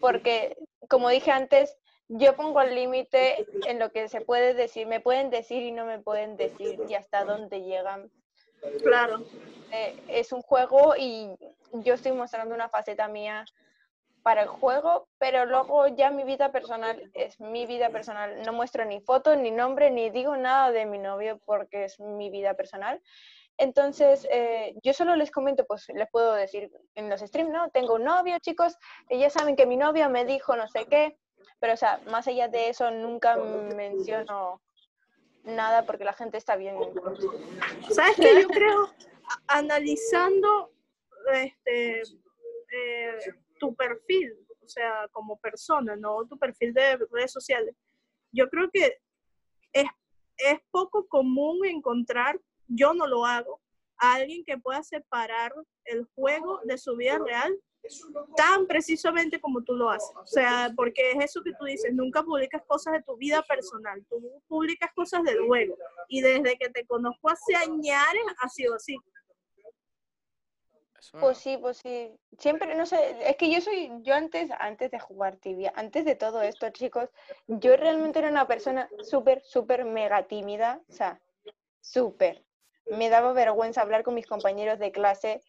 [0.00, 0.56] porque,
[0.88, 1.76] como dije antes,
[2.12, 5.84] yo pongo el límite en lo que se puede decir, me pueden decir y no
[5.84, 8.10] me pueden decir, y hasta dónde llegan.
[8.82, 9.22] Claro.
[9.72, 11.30] Eh, es un juego y
[11.72, 13.44] yo estoy mostrando una faceta mía
[14.22, 18.42] para el juego, pero luego ya mi vida personal es mi vida personal.
[18.42, 22.28] No muestro ni fotos, ni nombre, ni digo nada de mi novio porque es mi
[22.28, 23.00] vida personal.
[23.56, 27.70] Entonces, eh, yo solo les comento, pues les puedo decir en los streams, ¿no?
[27.70, 28.76] Tengo un novio, chicos,
[29.08, 31.16] y ya saben que mi novio me dijo no sé qué,
[31.58, 34.60] pero o sea, más allá de eso, nunca menciono
[35.44, 36.76] nada porque la gente está bien.
[37.90, 38.42] ¿Sabes qué?
[38.42, 38.90] Yo creo,
[39.46, 40.72] analizando
[41.32, 43.18] este, eh,
[43.58, 47.74] tu perfil, o sea, como persona, no tu perfil de redes sociales,
[48.32, 48.98] yo creo que
[49.72, 49.88] es,
[50.36, 53.60] es poco común encontrar, yo no lo hago,
[53.98, 55.52] a alguien que pueda separar
[55.84, 57.54] el juego de su vida real
[58.36, 60.14] tan precisamente como tú lo haces.
[60.16, 64.04] O sea, porque es eso que tú dices, nunca publicas cosas de tu vida personal,
[64.08, 65.76] tú publicas cosas del juego.
[66.08, 67.96] Y desde que te conozco hace años
[68.40, 68.96] ha sido así.
[71.18, 72.12] Pues sí, pues sí.
[72.38, 76.14] Siempre, no sé, es que yo soy, yo antes, antes de jugar tibia, antes de
[76.14, 77.08] todo esto, chicos,
[77.46, 81.20] yo realmente era una persona súper, súper mega tímida, o sea,
[81.80, 82.44] súper.
[82.86, 85.42] Me daba vergüenza hablar con mis compañeros de clase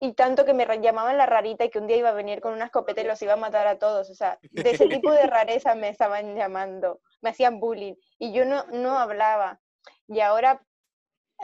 [0.00, 2.54] y tanto que me llamaban la rarita y que un día iba a venir con
[2.54, 5.26] una escopeta y los iba a matar a todos, o sea, de ese tipo de
[5.26, 9.60] rareza me estaban llamando, me hacían bullying y yo no, no hablaba.
[10.08, 10.62] Y ahora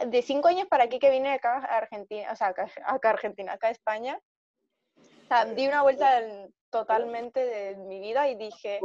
[0.05, 3.53] de cinco años para aquí que vine acá a Argentina, o sea, acá, a Argentina,
[3.53, 4.19] acá a España,
[4.97, 6.21] o sea, di una vuelta
[6.71, 8.79] totalmente de mi vida y dije,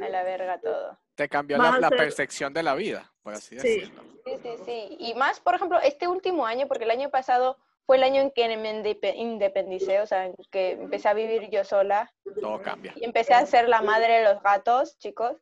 [0.00, 0.98] a la verga todo.
[1.14, 4.02] Te cambió la, percepción de la vida, por así decirlo.
[4.24, 4.96] Sí, sí, sí.
[5.00, 7.56] Y más, por ejemplo, este último año, porque el año pasado
[7.86, 11.64] fue el año en que me independicé, o sea, en que empecé a vivir yo
[11.64, 12.12] sola.
[12.40, 12.92] Todo cambia.
[12.96, 15.36] Y empecé a ser la madre de los gatos, chicos.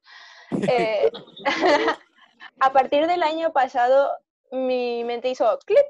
[0.71, 1.11] Eh,
[2.61, 4.13] a partir del año pasado
[4.53, 5.85] mi mente hizo clic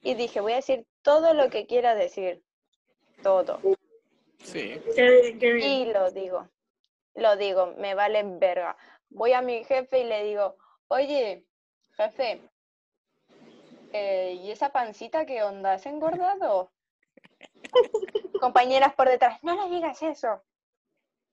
[0.00, 2.40] y dije, voy a decir todo lo que quiera decir.
[3.22, 3.60] Todo.
[4.42, 4.80] Sí.
[4.96, 6.48] Y lo digo.
[7.14, 8.76] Lo digo, me vale verga.
[9.08, 10.56] Voy a mi jefe y le digo,
[10.88, 11.44] oye,
[11.96, 12.40] jefe,
[13.92, 15.74] eh, ¿y esa pancita qué onda?
[15.74, 16.70] ¿Has engordado?
[18.40, 20.42] Compañeras por detrás, no le digas eso.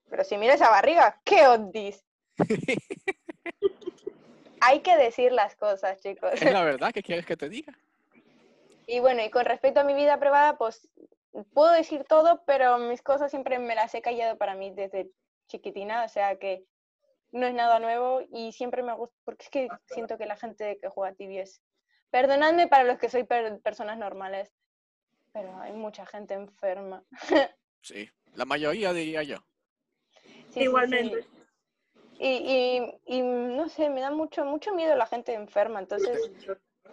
[0.10, 2.04] Pero si mira esa barriga, ¿qué ondis?
[4.62, 6.34] hay que decir las cosas, chicos.
[6.34, 7.74] Es la verdad que quieres que te diga.
[8.88, 10.90] Y bueno, y con respecto a mi vida privada, pues
[11.54, 15.12] puedo decir todo, pero mis cosas siempre me las he callado para mí desde
[15.48, 16.66] chiquitina, o sea que
[17.32, 20.78] no es nada nuevo y siempre me gusta, porque es que siento que la gente
[20.80, 21.62] que juega tibia es...
[22.10, 24.54] Perdonadme para los que soy personas normales,
[25.34, 27.04] pero hay mucha gente enferma.
[27.80, 29.38] Sí, la mayoría diría yo.
[30.56, 31.26] Igualmente.
[32.20, 36.32] Y, y, no sé, me da mucho, mucho miedo la gente enferma, entonces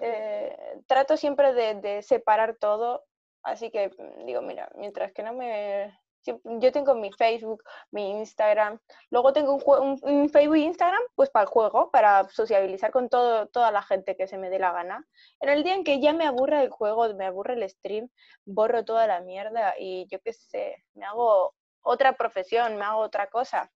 [0.01, 0.55] eh,
[0.87, 3.05] trato siempre de, separar todo,
[3.43, 3.91] así que
[4.27, 5.99] digo, mira, mientras que no me...
[6.25, 8.79] Yo tengo mi Facebook, mi Instagram,
[9.11, 13.47] luego tengo un, un, Facebook e Instagram pues para el juego, para sociabilizar con todo,
[13.47, 15.07] toda la gente que se me dé la gana.
[15.41, 18.09] En el día en que ya me aburre el juego, me aburre el stream,
[18.45, 23.29] borro toda la mierda y yo qué sé, me hago otra profesión, me hago otra
[23.29, 23.71] cosa.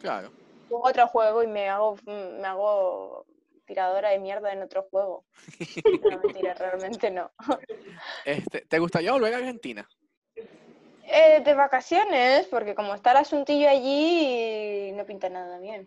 [0.00, 0.30] Claro
[0.80, 3.26] otro juego y me hago, me hago
[3.66, 5.24] tiradora de mierda en otro juego.
[6.10, 7.30] no, mentira, realmente no.
[8.24, 9.88] Este, ¿Te gustaría volver a Argentina?
[11.14, 15.86] Eh, de vacaciones, porque como está el asuntillo allí, no pinta nada bien.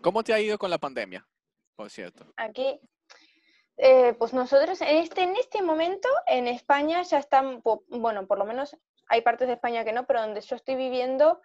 [0.00, 1.26] ¿Cómo te ha ido con la pandemia,
[1.74, 2.24] por cierto?
[2.36, 2.80] Aquí,
[3.76, 8.44] eh, pues nosotros en este, en este momento en España ya están, bueno, por lo
[8.44, 8.76] menos
[9.08, 11.42] hay partes de España que no, pero donde yo estoy viviendo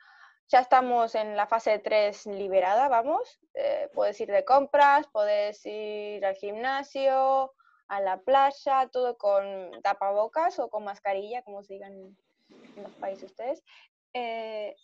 [0.50, 3.40] ya estamos en la fase 3 liberada, vamos.
[3.56, 7.54] Eh, puedes ir de compras, puedes ir al gimnasio,
[7.88, 13.32] a la playa, todo con tapabocas o con mascarilla, como se digan en los países
[13.32, 13.64] ustedes.
[14.14, 14.76] Eh,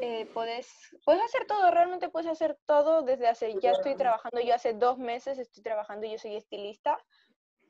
[0.00, 0.68] eh, puedes,
[1.04, 4.98] puedes hacer todo, realmente puedes hacer todo desde hace, ya estoy trabajando, yo hace dos
[4.98, 6.98] meses estoy trabajando, yo soy estilista.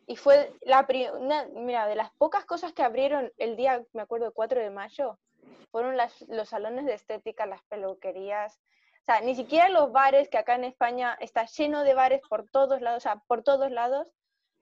[0.07, 4.33] Y fue la una, mira, de las pocas cosas que abrieron el día, me acuerdo,
[4.33, 5.19] 4 de mayo,
[5.71, 8.61] fueron las, los salones de estética, las peluquerías.
[9.03, 12.49] O sea, ni siquiera los bares, que acá en España está lleno de bares por
[12.49, 14.09] todos lados, o sea, por todos lados,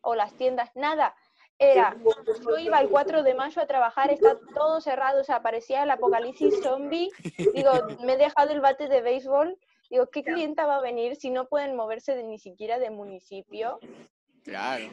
[0.03, 1.15] o las tiendas, nada.
[1.59, 1.95] Era,
[2.43, 5.91] yo iba el 4 de mayo a trabajar, está todo cerrado, o sea, parecía el
[5.91, 7.11] apocalipsis zombie.
[7.55, 7.73] Digo,
[8.03, 9.59] me he dejado el bate de béisbol.
[9.91, 13.79] Digo, ¿qué clienta va a venir si no pueden moverse de, ni siquiera de municipio?
[14.43, 14.85] Claro.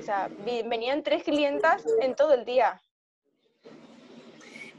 [0.00, 2.80] O sea, venían tres clientas en todo el día.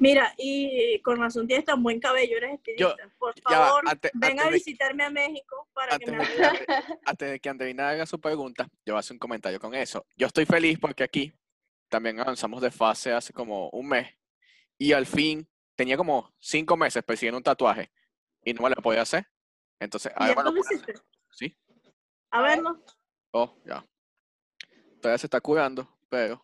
[0.04, 3.10] Mira, y con razón tienes tan buen cabello, eres estilista.
[3.18, 3.86] Por favor,
[4.16, 6.68] ven a visitarme a México para que me antes,
[7.06, 10.06] antes de que Andreina haga su pregunta, yo voy a hacer un comentario con eso.
[10.18, 11.32] Yo estoy feliz porque aquí
[11.88, 14.14] también avanzamos de fase hace como un mes
[14.78, 17.90] y al fin tenía como cinco meses persiguiendo un tatuaje
[18.44, 19.26] y no me lo podía hacer.
[19.80, 20.96] Entonces, ahora lo hiciste?
[21.32, 21.58] Sí.
[22.30, 22.84] A verlo.
[23.32, 23.88] Oh, ya.
[25.00, 26.42] Todavía se está curando, pero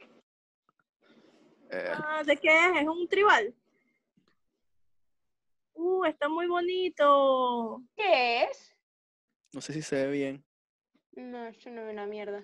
[1.70, 2.82] eh, ah, ¿De qué es?
[2.82, 3.53] ¿Es un tribal?
[5.74, 7.82] Uh, está muy bonito.
[7.95, 8.76] ¿Qué es?
[9.53, 10.45] No sé si se ve bien.
[11.13, 12.43] No, yo no veo una mierda.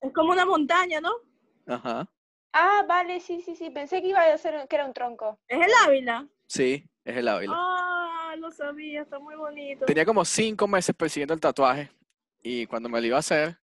[0.00, 1.12] es como una montaña, ¿no?
[1.66, 2.08] Ajá.
[2.52, 3.70] Ah, vale, sí, sí, sí.
[3.70, 5.40] Pensé que iba a ser que era un tronco.
[5.48, 6.28] ¿Es el Ávila?
[6.46, 7.54] Sí, es el Ávila.
[7.56, 9.86] Ah, lo sabía, está muy bonito.
[9.86, 11.90] Tenía como cinco meses persiguiendo el tatuaje
[12.42, 13.58] y cuando me lo iba a hacer...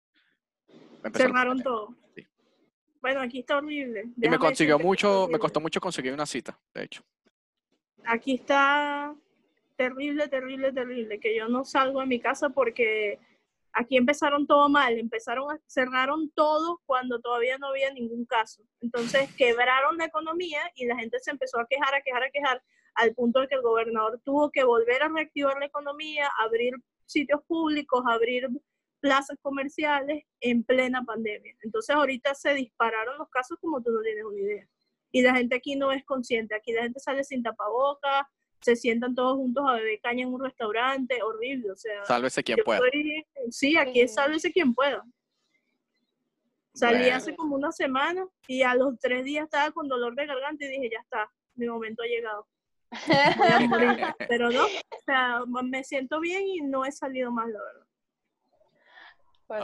[1.13, 1.95] Cerraron todo.
[3.07, 4.03] Bueno, aquí está horrible.
[4.21, 7.03] y me consiguió mucho, me costó mucho conseguir una cita, de hecho.
[8.03, 9.15] Aquí está
[9.77, 13.17] terrible, terrible, terrible, que yo no salgo de mi casa porque
[13.71, 18.61] aquí empezaron todo mal, empezaron a, cerraron todo cuando todavía no había ningún caso.
[18.81, 22.61] Entonces quebraron la economía y la gente se empezó a quejar, a quejar, a quejar,
[22.95, 26.73] al punto de que el gobernador tuvo que volver a reactivar la economía, abrir
[27.05, 28.49] sitios públicos, abrir
[28.99, 31.55] plazas comerciales en plena pandemia.
[31.61, 34.67] Entonces ahorita se dispararon los casos como tú no tienes una idea.
[35.11, 36.55] Y la gente aquí no es consciente.
[36.55, 38.25] Aquí la gente sale sin tapabocas,
[38.61, 41.71] se sientan todos juntos a beber caña en un restaurante, horrible.
[41.71, 42.81] O sea, sálvese quien pueda.
[43.49, 45.03] sí, aquí es sálvese quien pueda.
[46.73, 50.63] Salí hace como una semana y a los tres días estaba con dolor de garganta
[50.63, 52.47] y dije, ya está, mi momento ha llegado.
[54.29, 57.86] Pero no, o sea, me siento bien y no he salido más, la verdad.
[59.47, 59.63] Pues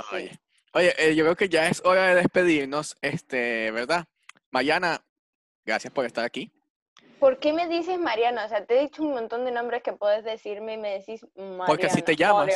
[0.75, 4.05] Oye, eh, yo creo que ya es hora de despedirnos, este, ¿verdad?
[4.49, 5.05] Mariana,
[5.63, 6.51] gracias por estar aquí.
[7.19, 8.45] ¿Por qué me dices Mariana?
[8.45, 11.25] O sea, te he dicho un montón de nombres que puedes decirme y me decís
[11.35, 11.65] Mariana.
[11.67, 12.49] Porque así te llamas.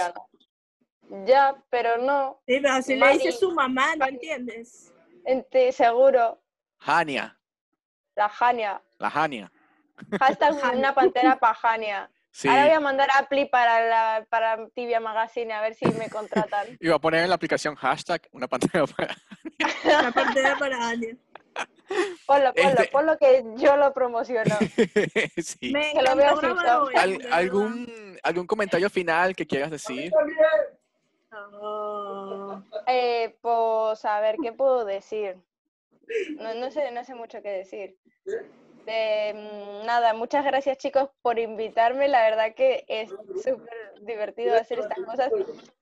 [1.26, 2.42] Ya, pero no.
[2.48, 4.94] Sí, pero así le dice su mamá, ¿no entiendes?
[5.24, 6.42] Ente, seguro.
[6.80, 7.40] Jania.
[8.16, 8.82] La Jania.
[8.98, 9.52] La Jania.
[10.20, 11.54] Hashtag una pantera para
[12.46, 16.10] Ahora voy a mandar a Appli para, la, para Tibia Magazine a ver si me
[16.10, 16.68] contratan.
[16.80, 19.16] Y voy a poner en la aplicación hashtag una pantalla para
[20.00, 21.16] Una pantalla para Ania.
[22.28, 22.88] Ponlo, ponlo, este...
[22.92, 24.56] ponlo que yo lo promociono.
[25.38, 25.72] sí.
[25.72, 26.38] Me que lo veo
[27.32, 30.12] ¿Algún, ¿Algún comentario final que quieras decir?
[31.60, 32.62] Oh.
[32.86, 35.38] Eh, pues a ver, ¿qué puedo decir?
[36.38, 37.98] No, no, sé, no sé mucho qué decir.
[38.88, 42.08] Mm, nada, muchas gracias chicos por invitarme.
[42.08, 43.10] La verdad que es
[43.44, 45.30] súper divertido hacer estas cosas.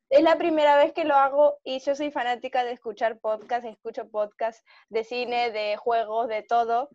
[0.09, 4.09] Es la primera vez que lo hago y yo soy fanática de escuchar podcasts, escucho
[4.09, 6.89] podcasts de cine, de juegos, de todo.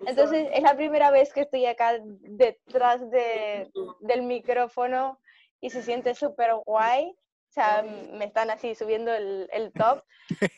[0.00, 5.18] Entonces es la primera vez que estoy acá detrás de, del micrófono
[5.60, 7.16] y se siente súper guay.
[7.48, 10.02] O sea, me están así subiendo el, el, top.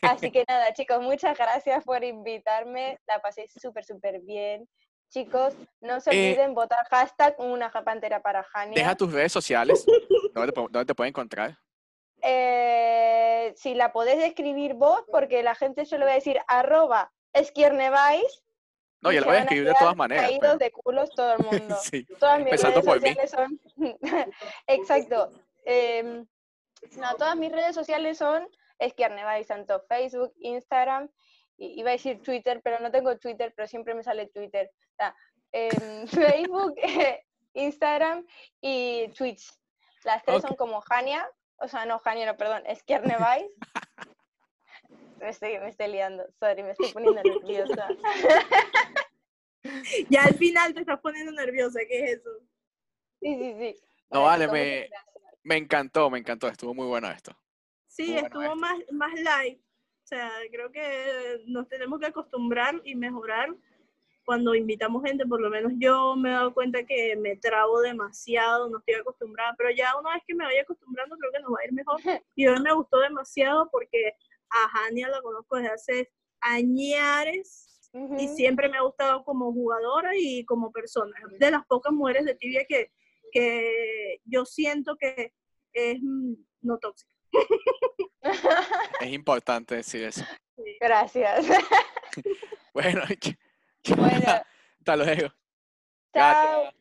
[0.01, 2.99] Así que nada, chicos, muchas gracias por invitarme.
[3.07, 4.67] La pasé súper, súper bien.
[5.09, 8.75] Chicos, no se eh, olviden votar hashtag una pantera para Jania.
[8.75, 9.83] Deja tus redes sociales.
[10.33, 11.57] ¿Dónde te, te pueden encontrar?
[12.21, 18.43] Eh, si la podés escribir vos, porque la gente solo va a decir arroba esquiernevais.
[19.01, 20.25] No, yo lo voy a escribir de todas maneras.
[20.25, 21.77] Caídos de culos todo el mundo.
[21.81, 23.59] sí, todas mis redes sociales son.
[24.67, 25.31] Exacto.
[25.65, 26.27] Em,
[26.97, 28.47] no, todas mis redes sociales son
[28.77, 31.09] esquiernevais, tanto Facebook, Instagram
[31.59, 34.71] iba a decir Twitter, pero no tengo Twitter, pero siempre me sale Twitter.
[35.51, 36.75] en Facebook,
[37.53, 38.25] Instagram
[38.61, 39.51] y Twitch.
[40.03, 43.49] Las tres son como Jania, o sea, no Jania, no, perdón, es Vice.
[45.19, 47.89] me, estoy, me estoy liando, sorry, me estoy poniendo nerviosa.
[50.09, 52.29] Ya al final te estás poniendo nerviosa, ¿qué es eso?
[53.21, 53.81] Sí, sí, sí.
[54.09, 54.89] No, vale, me,
[55.43, 57.37] me encantó, me encantó, estuvo muy bueno esto.
[57.87, 59.61] Sí, estuvo más, más live.
[60.09, 63.55] O sea, creo que nos tenemos que acostumbrar y mejorar
[64.25, 68.69] cuando invitamos gente, por lo menos yo me he dado cuenta que me trabo demasiado,
[68.69, 71.57] no estoy acostumbrada, pero ya una vez que me vaya acostumbrando creo que nos va
[71.61, 71.99] a ir mejor.
[72.35, 74.13] Y hoy me gustó demasiado porque
[74.49, 80.43] a Jania la conozco desde hace añares y siempre me ha gustado como jugadora y
[80.45, 81.15] como persona.
[81.37, 82.91] De las pocas mujeres de tibia que,
[83.31, 85.33] que yo siento que
[85.71, 87.18] es mm, no tóxica.
[88.99, 90.23] Es importante decir eso.
[90.79, 91.47] Gracias.
[92.73, 93.01] bueno,
[93.95, 94.43] bueno.
[94.79, 95.33] hasta luego.
[96.13, 96.71] Chao.